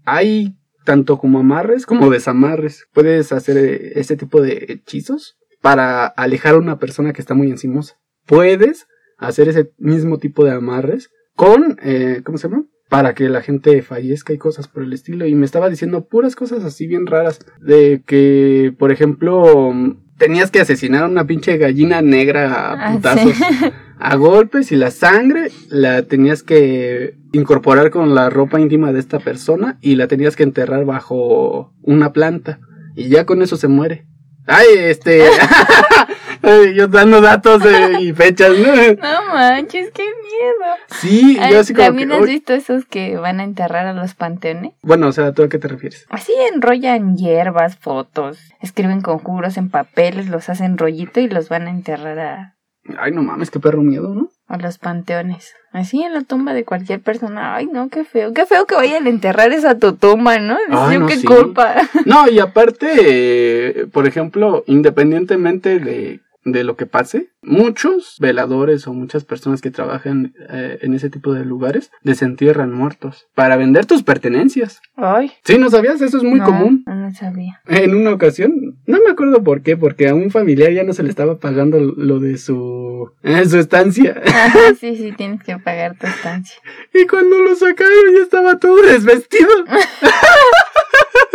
[0.05, 2.89] hay tanto como amarres como desamarres.
[2.95, 3.59] Puedes hacer
[3.95, 7.97] este tipo de hechizos para alejar a una persona que está muy encimosa.
[8.27, 8.87] Puedes
[9.19, 12.65] hacer ese mismo tipo de amarres con, eh, ¿cómo se llama?
[12.89, 15.27] Para que la gente fallezca y cosas por el estilo.
[15.27, 17.41] Y me estaba diciendo puras cosas así bien raras.
[17.61, 19.73] De que, por ejemplo,
[20.17, 23.35] tenías que asesinar a una pinche gallina negra a ah, putazos.
[24.01, 29.19] A golpes y la sangre la tenías que incorporar con la ropa íntima de esta
[29.19, 32.61] persona y la tenías que enterrar bajo una planta.
[32.95, 34.07] Y ya con eso se muere.
[34.49, 35.25] Ay, este.
[36.75, 37.63] yo dando datos
[38.01, 38.75] y fechas, ¿no?
[38.75, 40.75] No manches, qué miedo.
[40.89, 41.87] Sí, yo así como.
[41.87, 44.73] ¿También has visto esos que van a enterrar a los panteones?
[44.83, 46.07] Bueno, o sea, ¿tú a qué te refieres?
[46.09, 51.71] Así enrollan hierbas, fotos, escriben conjuros en papeles, los hacen rollito y los van a
[51.71, 52.57] enterrar a.
[52.99, 54.31] Ay, no mames, qué perro miedo, ¿no?
[54.49, 55.55] A los panteones.
[55.73, 57.55] Así en la tumba de cualquier persona.
[57.55, 58.33] Ay, no, qué feo.
[58.33, 60.57] Qué feo que vayan a enterrar esa tu tumba, ¿no?
[60.71, 61.77] Ay, no qué culpa.
[62.07, 66.21] No, y aparte, por ejemplo, independientemente de
[66.53, 71.33] de lo que pase, muchos veladores o muchas personas que trabajan eh, en ese tipo
[71.33, 74.81] de lugares desentierran muertos para vender tus pertenencias.
[74.97, 75.33] Ay.
[75.45, 76.01] Sí, ¿no sabías?
[76.01, 76.85] Eso es muy común.
[76.87, 77.61] No sabía.
[77.67, 81.03] En una ocasión, no me acuerdo por qué, porque a un familiar ya no se
[81.03, 84.21] le estaba pagando lo de su, eh, su estancia.
[84.81, 86.57] sí, sí, tienes que pagar tu estancia.
[86.95, 89.49] Y cuando lo sacaron ya estaba todo desvestido.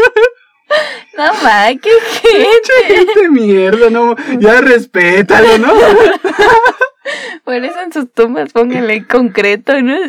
[1.18, 1.92] No ma, qué
[2.22, 2.74] gente.
[2.88, 5.74] gente mierda, no, ya respétalo, ¿no?
[7.44, 9.96] Por eso en sus tumbas pónganle concreto, ¿no?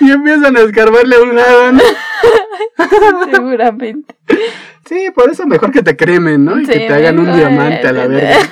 [0.00, 1.82] Y empiezan a escarbarle a un lado, ¿no?
[3.32, 4.14] Seguramente.
[4.88, 6.60] Sí, por eso mejor que te cremen, ¿no?
[6.60, 8.48] Y que te hagan un diamante a la verga.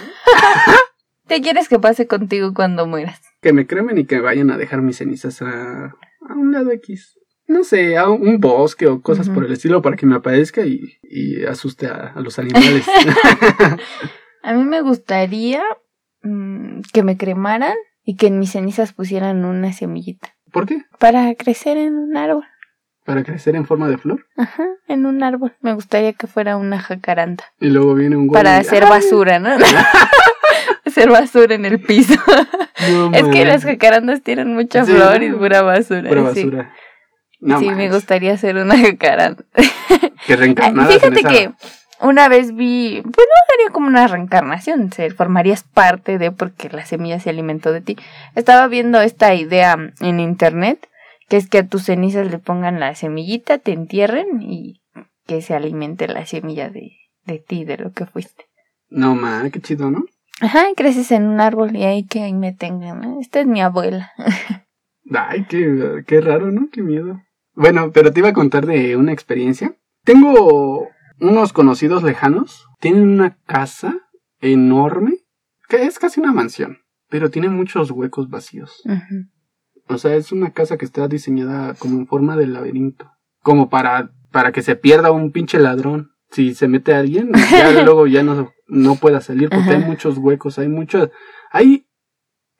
[1.28, 3.20] ¿Qué quieres que pase contigo cuando mueras?
[3.40, 5.94] Que me cremen y que vayan a dejar mis cenizas a,
[6.28, 7.16] a un lado X
[7.46, 11.44] no sé, a un bosque o cosas por el estilo para que me aparezca y,
[11.48, 12.86] asuste a, los animales.
[14.42, 15.62] a mí me gustaría
[16.22, 20.34] mm, que me cremaran y que en mis cenizas pusieran una semillita.
[20.52, 20.84] ¿Por qué?
[20.98, 22.44] Para crecer en un árbol.
[23.04, 24.26] ¿Para crecer en forma de flor?
[24.36, 25.54] Ajá, en un árbol.
[25.60, 27.44] Me gustaría que fuera una jacaranda.
[27.60, 29.50] Y luego viene un Para hacer basura, ¿no?
[30.86, 32.14] hacer basura en el piso.
[33.12, 36.08] es que las jacarandas tienen mucha flor y pura basura.
[36.08, 36.84] Pura basura sí,
[37.44, 39.46] me gustaría hacer una reencarnación.
[40.26, 40.90] Que reencarnada.
[40.90, 41.50] Fíjate que
[42.00, 46.84] una vez vi, pues no sería como una reencarnación, se formarías parte de porque la
[46.84, 47.96] semilla se alimentó de ti.
[48.34, 50.88] Estaba viendo esta idea en internet,
[51.28, 54.82] que es que a tus cenizas le pongan la semillita, te entierren y
[55.26, 56.92] que se alimente la semilla de,
[57.24, 58.44] de ti, de lo que fuiste.
[58.88, 60.04] No, man, qué chido, ¿no?
[60.40, 63.20] Ajá, creces en un árbol y ahí que ahí me tengan, ¿no?
[63.20, 64.12] Esta es mi abuela.
[65.10, 66.68] Ay, qué, qué raro, ¿no?
[66.72, 67.20] Qué miedo.
[67.54, 69.76] Bueno, pero te iba a contar de una experiencia.
[70.04, 70.88] Tengo
[71.20, 72.66] unos conocidos lejanos.
[72.80, 74.00] Tienen una casa
[74.40, 75.14] enorme,
[75.68, 76.78] que es casi una mansión,
[77.08, 78.82] pero tiene muchos huecos vacíos.
[79.88, 83.10] O sea, es una casa que está diseñada como en forma de laberinto.
[83.40, 86.12] Como para, para que se pierda un pinche ladrón.
[86.30, 90.58] Si se mete alguien, ya luego ya no, no pueda salir porque hay muchos huecos,
[90.58, 91.10] hay muchos...
[91.50, 91.86] Hay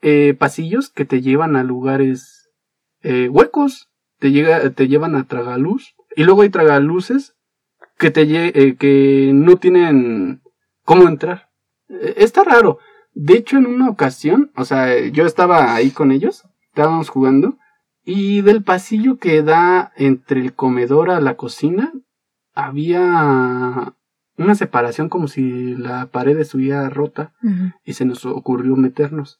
[0.01, 2.51] eh, pasillos que te llevan a lugares
[3.01, 3.89] eh, huecos.
[4.25, 5.93] Te, llega, te llevan a tragaluz.
[6.15, 7.35] Y luego hay tragaluces
[7.99, 10.41] que, te, eh, que no tienen
[10.83, 11.51] cómo entrar.
[11.89, 12.79] Eh, está raro.
[13.13, 17.59] De hecho, en una ocasión, o sea, yo estaba ahí con ellos, estábamos jugando,
[18.03, 21.93] y del pasillo que da entre el comedor a la cocina,
[22.55, 23.93] había
[24.37, 27.31] una separación como si la pared estuviera rota,
[27.83, 29.39] y se nos ocurrió meternos.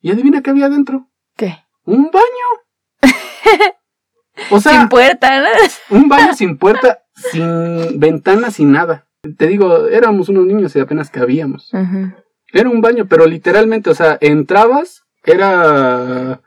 [0.00, 1.10] Y adivina qué había adentro.
[1.36, 1.58] ¿Qué?
[1.84, 3.02] Un baño.
[4.50, 5.46] O sea, Sin puerta, ¿no?
[5.96, 9.06] un baño sin puerta, sin ventana, sin nada.
[9.36, 11.70] Te digo, éramos unos niños y apenas cabíamos.
[12.52, 16.40] Era un baño, pero literalmente, o sea, entrabas, era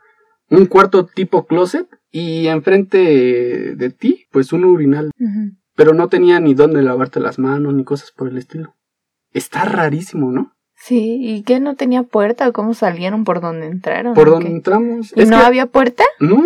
[0.48, 5.10] un cuarto tipo closet y enfrente de ti, pues un urinal.
[5.74, 8.74] Pero no tenía ni dónde lavarte las manos ni cosas por el estilo.
[9.32, 10.52] Está rarísimo, ¿no?
[10.74, 12.48] Sí, ¿y qué no tenía puerta?
[12.48, 13.24] ¿O ¿Cómo salieron?
[13.24, 14.14] ¿Por dónde entraron?
[14.14, 14.52] Por ¿O donde qué?
[14.56, 15.12] entramos.
[15.16, 16.04] ¿Y Es no que- había puerta?
[16.18, 16.42] No,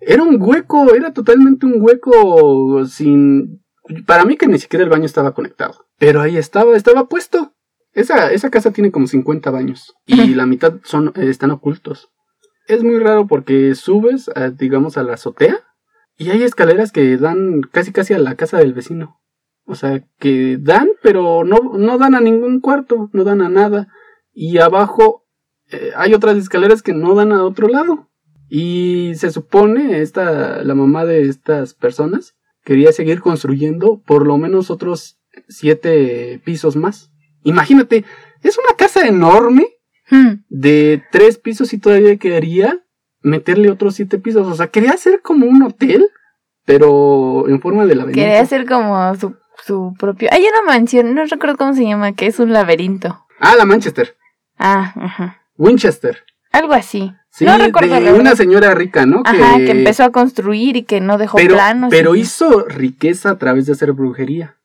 [0.00, 3.62] era un hueco, era totalmente un hueco sin...
[4.06, 5.86] Para mí que ni siquiera el baño estaba conectado.
[5.98, 7.52] Pero ahí estaba, estaba puesto.
[7.92, 12.10] Esa, esa casa tiene como 50 baños y la mitad son, están ocultos.
[12.66, 15.60] Es muy raro porque subes, a, digamos, a la azotea
[16.18, 19.20] y hay escaleras que dan casi casi a la casa del vecino.
[19.64, 23.88] O sea, que dan, pero no, no dan a ningún cuarto, no dan a nada.
[24.32, 25.24] Y abajo
[25.70, 28.08] eh, hay otras escaleras que no dan a otro lado.
[28.48, 32.34] Y se supone, esta, la mamá de estas personas
[32.64, 35.18] quería seguir construyendo por lo menos otros
[35.48, 37.10] siete pisos más.
[37.42, 38.04] Imagínate,
[38.42, 39.66] es una casa enorme
[40.08, 40.44] Hmm.
[40.48, 42.78] de tres pisos y todavía quedaría
[43.22, 44.46] meterle otros siete pisos.
[44.46, 46.08] O sea, quería hacer como un hotel,
[46.64, 48.20] pero en forma de laberinto.
[48.20, 49.34] Quería hacer como su,
[49.64, 50.28] su propio...
[50.30, 53.26] Hay una mansión, no recuerdo cómo se llama, que es un laberinto.
[53.40, 54.16] Ah, la Manchester.
[54.58, 55.42] Ah, ajá.
[55.56, 56.24] Winchester.
[56.52, 57.12] Algo así.
[57.36, 59.20] Sí, no recuerdo de una señora rica, ¿no?
[59.24, 61.90] Ajá, que empezó a construir y que no dejó pero, planos.
[61.90, 64.56] pero y- hizo riqueza a través de hacer brujería.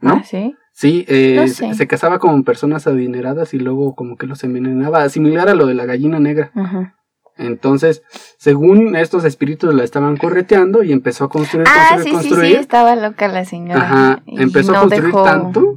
[0.00, 0.14] ¿No?
[0.14, 0.54] Ah, sí.
[0.72, 1.74] Sí, eh, No se- sé.
[1.74, 5.74] se casaba con personas adineradas y luego como que los envenenaba, similar a lo de
[5.74, 6.50] la gallina negra.
[6.54, 6.94] Ajá.
[7.36, 8.02] Entonces,
[8.38, 12.52] según estos espíritus la estaban correteando y empezó a construir, Ah, construir, sí, sí, construir.
[12.54, 13.82] sí, estaba loca la señora.
[13.82, 15.74] Ajá, y empezó a no construir dejó- tanto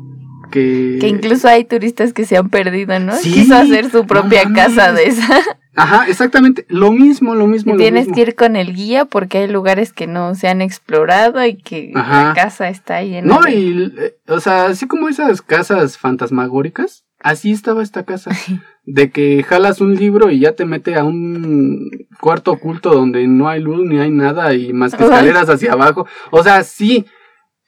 [0.51, 0.97] que...
[1.01, 3.13] Que incluso hay turistas que se han perdido, ¿no?
[3.15, 5.39] Sí, Quiso hacer su propia no casa de esa.
[5.76, 8.15] Ajá, exactamente, lo mismo, lo mismo, Y lo tienes mismo.
[8.15, 11.91] que ir con el guía porque hay lugares que no se han explorado y que
[11.95, 12.30] Ajá.
[12.30, 13.51] la casa está llena No, de...
[13.51, 18.32] y, eh, o sea, así como esas casas fantasmagóricas, así estaba esta casa.
[18.84, 21.88] De que jalas un libro y ya te mete a un
[22.19, 26.07] cuarto oculto donde no hay luz ni hay nada y más que escaleras hacia abajo.
[26.32, 27.05] O sea, sí,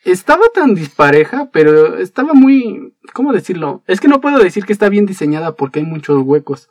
[0.04, 3.84] estaba tan dispareja, pero estaba muy, ¿cómo decirlo?
[3.86, 6.68] Es que no puedo decir que está bien diseñada porque hay muchos huecos,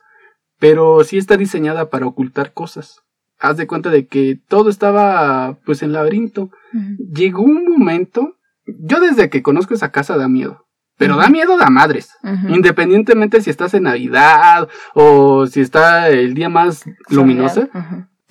[0.59, 3.01] pero sí está diseñada para ocultar cosas.
[3.39, 6.49] Haz de cuenta de que todo estaba pues en laberinto
[7.13, 10.65] llegó un momento, yo desde que conozco esa casa da miedo,
[10.97, 12.11] pero da miedo a madres,
[12.47, 17.67] independientemente si estás en Navidad o si está el día más luminoso,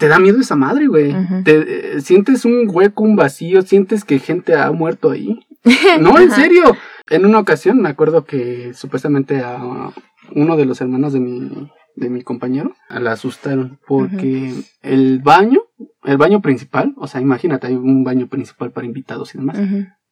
[0.02, 1.14] te da miedo esa madre, güey.
[1.44, 5.46] Te eh, sientes un hueco, un vacío, sientes que gente ha muerto ahí.
[6.00, 6.76] No, en serio.
[7.08, 9.92] En una ocasión me acuerdo que supuestamente a
[10.34, 15.60] uno de los hermanos de mi de mi compañero la asustaron porque el baño,
[16.04, 19.58] el baño principal, o sea, imagínate, hay un baño principal para invitados y demás.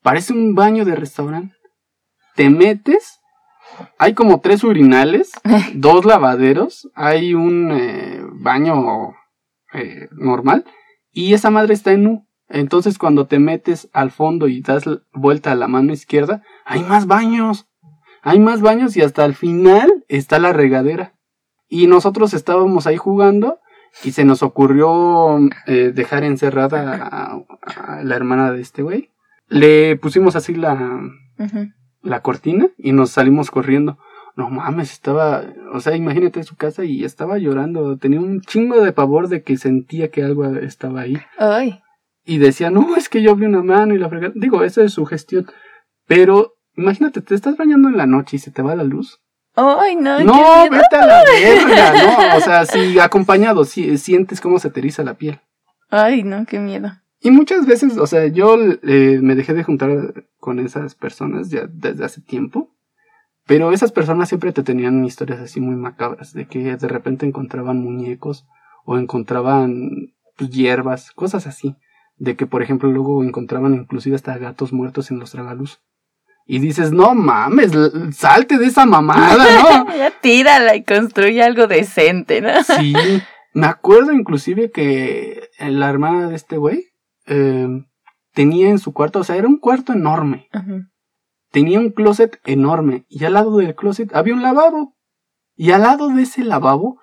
[0.03, 1.55] Parece un baño de restaurante.
[2.35, 3.20] Te metes,
[3.99, 5.33] hay como tres urinales,
[5.74, 9.14] dos lavaderos, hay un eh, baño
[9.72, 10.64] eh, normal
[11.12, 12.26] y esa madre está en U.
[12.49, 17.07] Entonces cuando te metes al fondo y das vuelta a la mano izquierda, hay más
[17.07, 17.66] baños.
[18.22, 21.14] Hay más baños y hasta el final está la regadera.
[21.71, 23.61] Y nosotros estábamos ahí jugando
[24.05, 29.11] y se nos ocurrió eh, dejar encerrada a, a la hermana de este güey.
[29.49, 31.01] Le pusimos así la,
[32.03, 33.99] la cortina y nos salimos corriendo.
[34.37, 37.97] No mames, estaba, o sea, imagínate su casa y estaba llorando.
[37.97, 41.18] Tenía un chingo de pavor de que sentía que algo estaba ahí.
[41.39, 41.81] Ay.
[42.25, 44.35] Y decía, no, es que yo vi una mano y la fregada.
[44.37, 45.47] Digo, esa es su gestión.
[46.07, 49.20] Pero Imagínate, te estás bañando en la noche y se te va la luz.
[49.55, 50.20] Ay, no.
[50.20, 52.36] No, vete a la verga, no.
[52.36, 55.40] O sea, si acompañado, si, sientes cómo se te eriza la piel.
[55.90, 56.92] Ay, no, qué miedo.
[57.20, 61.66] Y muchas veces, o sea, yo eh, me dejé de juntar con esas personas ya
[61.68, 62.70] desde hace tiempo.
[63.46, 67.82] Pero esas personas siempre te tenían historias así muy macabras, de que de repente encontraban
[67.82, 68.46] muñecos
[68.84, 71.76] o encontraban pues, hierbas, cosas así.
[72.16, 75.80] De que, por ejemplo, luego encontraban inclusive hasta gatos muertos en los tragaluz.
[76.53, 77.70] Y dices, no mames,
[78.11, 79.94] salte de esa mamada, ¿no?
[79.96, 82.51] ya tírala y construye algo decente, ¿no?
[82.64, 82.92] sí.
[83.55, 86.86] Me acuerdo inclusive que la hermana de este güey
[87.28, 87.68] eh,
[88.34, 90.48] tenía en su cuarto, o sea, era un cuarto enorme.
[91.53, 94.96] Tenía un closet enorme y al lado del closet había un lavabo.
[95.55, 96.98] Y al lado de ese lavabo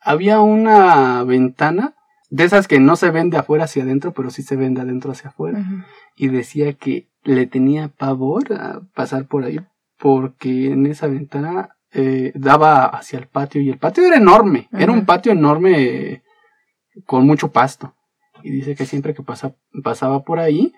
[0.00, 1.94] había una ventana
[2.28, 4.80] de esas que no se ven de afuera hacia adentro, pero sí se ven de
[4.80, 5.64] adentro hacia afuera.
[6.16, 9.60] Y decía que le tenía pavor a pasar por ahí
[9.98, 14.92] porque en esa ventana eh, daba hacia el patio y el patio era enorme, era
[14.92, 16.22] un patio enorme
[17.04, 17.94] con mucho pasto.
[18.42, 19.22] Y dice que siempre que
[19.82, 20.72] pasaba por ahí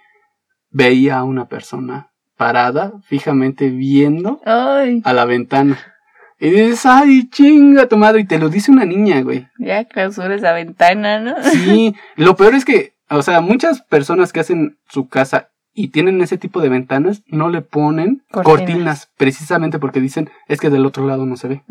[0.71, 5.79] veía a una persona parada fijamente viendo a la ventana.
[6.41, 8.23] Y dices, ay, chinga tu madre.
[8.23, 9.47] Y te lo dice una niña, güey.
[9.59, 11.41] Ya clausura esa ventana, ¿no?
[11.45, 16.21] Sí, lo peor es que, o sea, muchas personas que hacen su casa y tienen
[16.21, 21.07] ese tipo de ventanas, no le ponen cortinas, precisamente porque dicen, es que del otro
[21.07, 21.63] lado no se ve.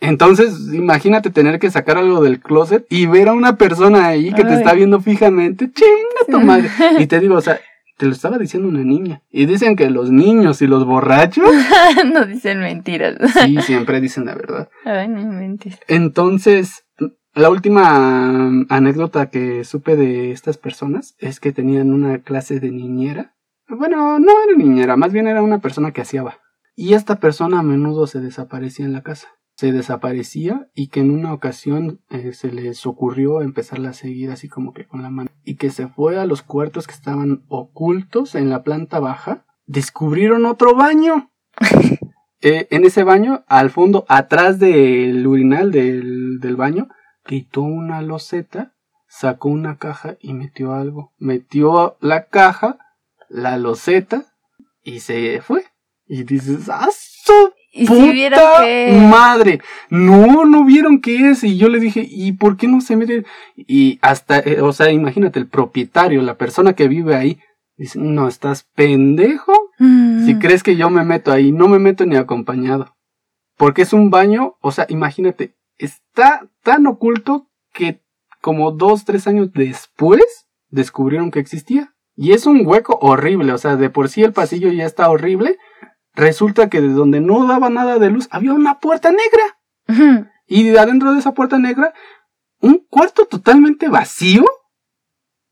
[0.00, 4.44] Entonces, imagínate tener que sacar algo del closet y ver a una persona ahí que
[4.44, 6.68] te está viendo fijamente, chinga tu madre.
[6.98, 7.60] Y te digo, o sea,
[7.98, 9.22] te lo estaba diciendo una niña.
[9.30, 11.48] Y dicen que los niños y los borrachos.
[12.12, 13.14] no dicen mentiras.
[13.44, 14.68] sí, siempre dicen la verdad.
[14.84, 15.78] Ay, no mentiras.
[15.86, 16.84] Entonces,
[17.34, 23.34] la última anécdota que supe de estas personas es que tenían una clase de niñera.
[23.68, 26.24] Bueno, no era niñera, más bien era una persona que hacía.
[26.74, 31.10] Y esta persona a menudo se desaparecía en la casa se desaparecía y que en
[31.10, 35.30] una ocasión eh, se les ocurrió empezarla a seguir así como que con la mano
[35.44, 40.46] y que se fue a los cuartos que estaban ocultos en la planta baja descubrieron
[40.46, 41.30] otro baño
[42.40, 46.88] eh, en ese baño al fondo atrás del urinal del, del baño
[47.24, 48.74] quitó una loseta
[49.08, 52.78] sacó una caja y metió algo metió la caja
[53.28, 54.24] la loseta
[54.82, 55.64] y se fue
[56.06, 56.88] y dices ¡ah,
[57.74, 58.92] ¿Y si vieron que...
[59.10, 59.60] madre!
[59.88, 61.42] No, no vieron qué es.
[61.42, 63.24] Y yo le dije, ¿y por qué no se mete?
[63.56, 67.40] Y hasta, eh, o sea, imagínate, el propietario, la persona que vive ahí,
[67.78, 69.54] dice, no, estás pendejo.
[69.78, 70.26] Mm.
[70.26, 72.94] Si crees que yo me meto ahí, no me meto ni acompañado.
[73.56, 75.54] Porque es un baño, o sea, imagínate,
[75.84, 78.02] está tan oculto que
[78.40, 81.94] como dos, tres años después descubrieron que existía.
[82.14, 85.58] Y es un hueco horrible, o sea, de por sí el pasillo ya está horrible
[86.14, 90.28] resulta que de donde no daba nada de luz había una puerta negra.
[90.46, 91.92] Y de adentro de esa puerta negra,
[92.60, 94.44] un cuarto totalmente vacío.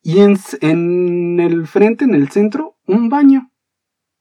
[0.02, 3.50] Y en, en el frente, en el centro, un baño.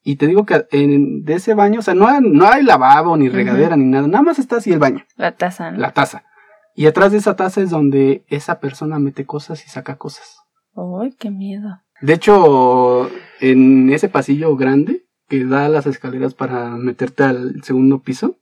[0.01, 3.17] Y te digo que en, de ese baño, o sea, no hay, no hay lavabo,
[3.17, 4.07] ni regadera, ni nada.
[4.07, 5.05] Nada más está así el baño.
[5.17, 5.71] La taza.
[5.71, 6.23] La taza.
[6.73, 10.39] Y atrás de esa taza es donde esa persona mete cosas y saca cosas.
[10.75, 11.81] ¡Ay, qué miedo!
[12.01, 13.09] De hecho,
[13.41, 18.37] en ese pasillo grande, que da las escaleras para meterte al segundo piso,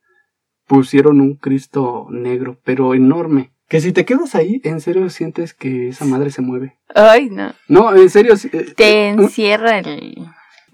[0.67, 3.53] pusieron un Cristo negro, pero enorme.
[3.67, 6.77] Que si te quedas ahí, en serio sientes que esa madre se mueve.
[6.95, 7.53] Ay, no.
[7.67, 8.35] No, en serio.
[8.35, 10.27] Eh, te eh, encierra el,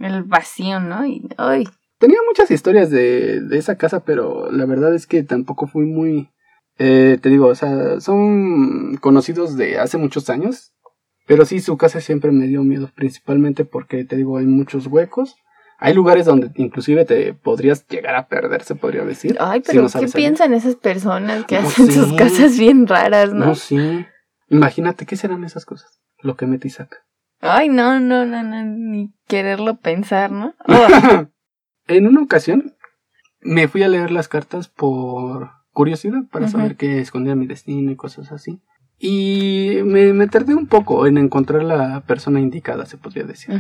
[0.06, 1.06] el vacío, ¿no?
[1.06, 1.68] Y, ay.
[2.00, 6.30] Tenía muchas historias de, de esa casa, pero la verdad es que tampoco fui muy...
[6.80, 10.74] Eh, te digo, o sea, son conocidos de hace muchos años,
[11.28, 15.36] pero sí, su casa siempre me dio miedo, principalmente porque, te digo, hay muchos huecos
[15.84, 19.36] hay lugares donde inclusive te podrías llegar a perder, se podría decir.
[19.42, 23.48] Ay, pero ¿qué piensan esas personas que hacen sus casas bien raras, no?
[23.48, 24.06] No, sí.
[24.48, 26.00] Imagínate, ¿qué serán esas cosas?
[26.20, 27.00] Lo que mete saca.
[27.46, 30.56] Ay, no, no, no, no, ni quererlo pensar, ¿no?
[31.88, 32.76] en una ocasión
[33.42, 37.96] me fui a leer las cartas por curiosidad, para saber qué escondía mi destino y
[37.96, 38.62] cosas así.
[38.98, 43.60] Y me, me, tardé un poco en encontrar la persona indicada, se podría decir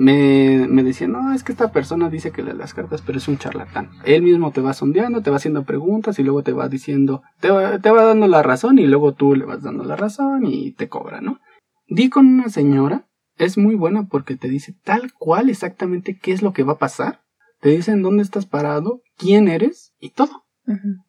[0.00, 3.28] me, me decía, no, es que esta persona dice que lee las cartas, pero es
[3.28, 3.90] un charlatán.
[4.06, 7.50] Él mismo te va sondeando, te va haciendo preguntas y luego te va diciendo, te
[7.50, 10.72] va, te va dando la razón y luego tú le vas dando la razón y
[10.72, 11.40] te cobra, ¿no?
[11.90, 16.40] Di con una señora, es muy buena porque te dice tal cual exactamente qué es
[16.40, 17.24] lo que va a pasar.
[17.60, 20.44] Te dicen dónde estás parado, quién eres y todo.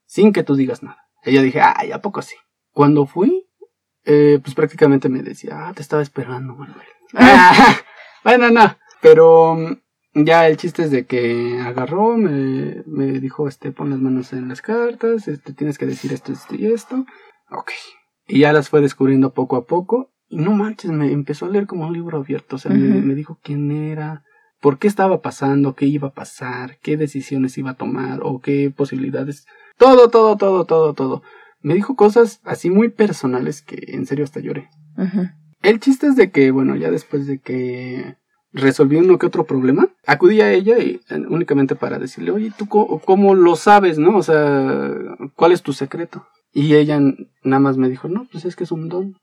[0.06, 0.98] Sin que tú digas nada.
[1.24, 2.36] Ella dije, ay, ¿a poco sí?
[2.72, 3.48] Cuando fui,
[4.06, 6.88] eh, pues prácticamente me decía, ah, te estaba esperando, Manuel.
[8.24, 8.76] bueno, no.
[9.02, 14.00] Pero mm, Ya el chiste es de que agarró, me, me dijo, este, pon las
[14.00, 17.06] manos en las cartas, este, tienes que decir esto, esto y esto.
[17.52, 17.72] Ok.
[18.28, 20.11] Y ya las fue descubriendo poco a poco.
[20.32, 22.56] Y no manches, me empezó a leer como un libro abierto.
[22.56, 24.24] O sea, me, me dijo quién era,
[24.62, 28.72] por qué estaba pasando, qué iba a pasar, qué decisiones iba a tomar o qué
[28.74, 29.46] posibilidades.
[29.78, 31.24] Todo, todo, todo, todo, todo.
[31.62, 34.70] Me dijo cosas así muy personales que en serio hasta lloré.
[35.62, 38.16] El chiste es de que, bueno, ya después de que
[38.54, 42.68] resolví uno que otro problema, acudí a ella y, eh, únicamente para decirle, oye, ¿tú
[42.68, 44.18] cómo, lo sabes, no?
[44.18, 44.92] O sea,
[45.36, 46.26] ¿cuál es tu secreto?
[46.54, 47.00] Y ella
[47.44, 49.18] nada más me dijo, no, pues es que es un don.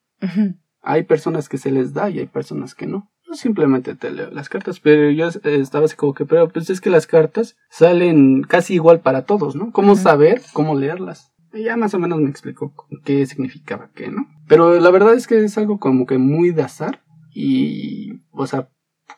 [0.82, 3.10] Hay personas que se les da y hay personas que no.
[3.32, 6.90] simplemente te leo las cartas, pero yo estaba así como que, pero pues es que
[6.90, 9.70] las cartas salen casi igual para todos, ¿no?
[9.72, 11.32] ¿Cómo saber cómo leerlas?
[11.52, 12.74] Y ya más o menos me explicó
[13.04, 14.26] qué significaba qué, ¿no?
[14.48, 17.02] Pero la verdad es que es algo como que muy de azar
[17.34, 18.68] y, o sea,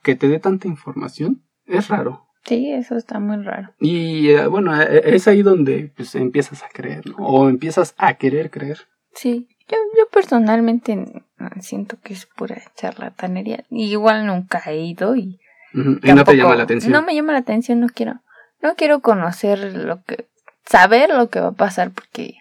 [0.03, 2.27] que te dé tanta información es raro.
[2.45, 3.75] Sí, eso está muy raro.
[3.81, 7.17] Y eh, bueno, eh, es ahí donde pues empiezas a creer, ¿no?
[7.19, 8.79] O empiezas a querer creer.
[9.13, 11.25] Sí, yo, yo personalmente
[11.61, 13.65] siento que es pura charlatanería.
[13.71, 15.41] Igual nunca he ido y...
[15.73, 16.93] y no te llama la atención.
[16.93, 18.21] No me llama la atención, no quiero.
[18.63, 20.29] No quiero conocer lo que...
[20.67, 22.35] Saber lo que va a pasar porque...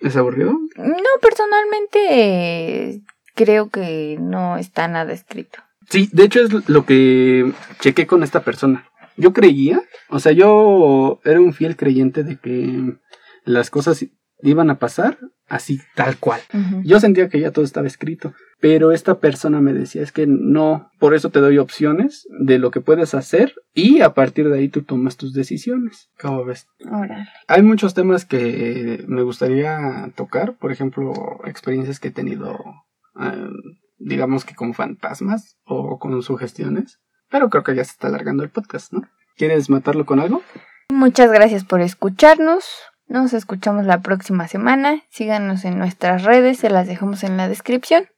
[0.00, 0.52] ¿Es aburrido?
[0.76, 3.02] No, personalmente
[3.34, 5.58] creo que no está nada escrito.
[5.88, 8.88] Sí, de hecho es lo que chequé con esta persona.
[9.16, 12.96] Yo creía, o sea, yo era un fiel creyente de que
[13.44, 14.04] las cosas
[14.40, 15.18] iban a pasar
[15.48, 16.40] así tal cual.
[16.84, 20.90] Yo sentía que ya todo estaba escrito, pero esta persona me decía es que no,
[20.98, 24.68] por eso te doy opciones de lo que puedes hacer y a partir de ahí
[24.68, 26.10] tú tomas tus decisiones.
[26.20, 26.66] ¿Cómo ves?
[27.48, 31.12] Hay muchos temas que me gustaría tocar, por ejemplo,
[31.44, 32.58] experiencias que he tenido
[33.20, 33.48] eh,
[33.98, 37.00] digamos que con fantasmas o con sugestiones.
[37.30, 39.02] Pero creo que ya se está alargando el podcast, ¿no?
[39.36, 40.42] ¿Quieres matarlo con algo?
[40.92, 42.64] Muchas gracias por escucharnos.
[43.14, 45.04] Nos escuchamos la próxima semana.
[45.08, 48.08] Síganos en nuestras redes, se las dejamos en la descripción.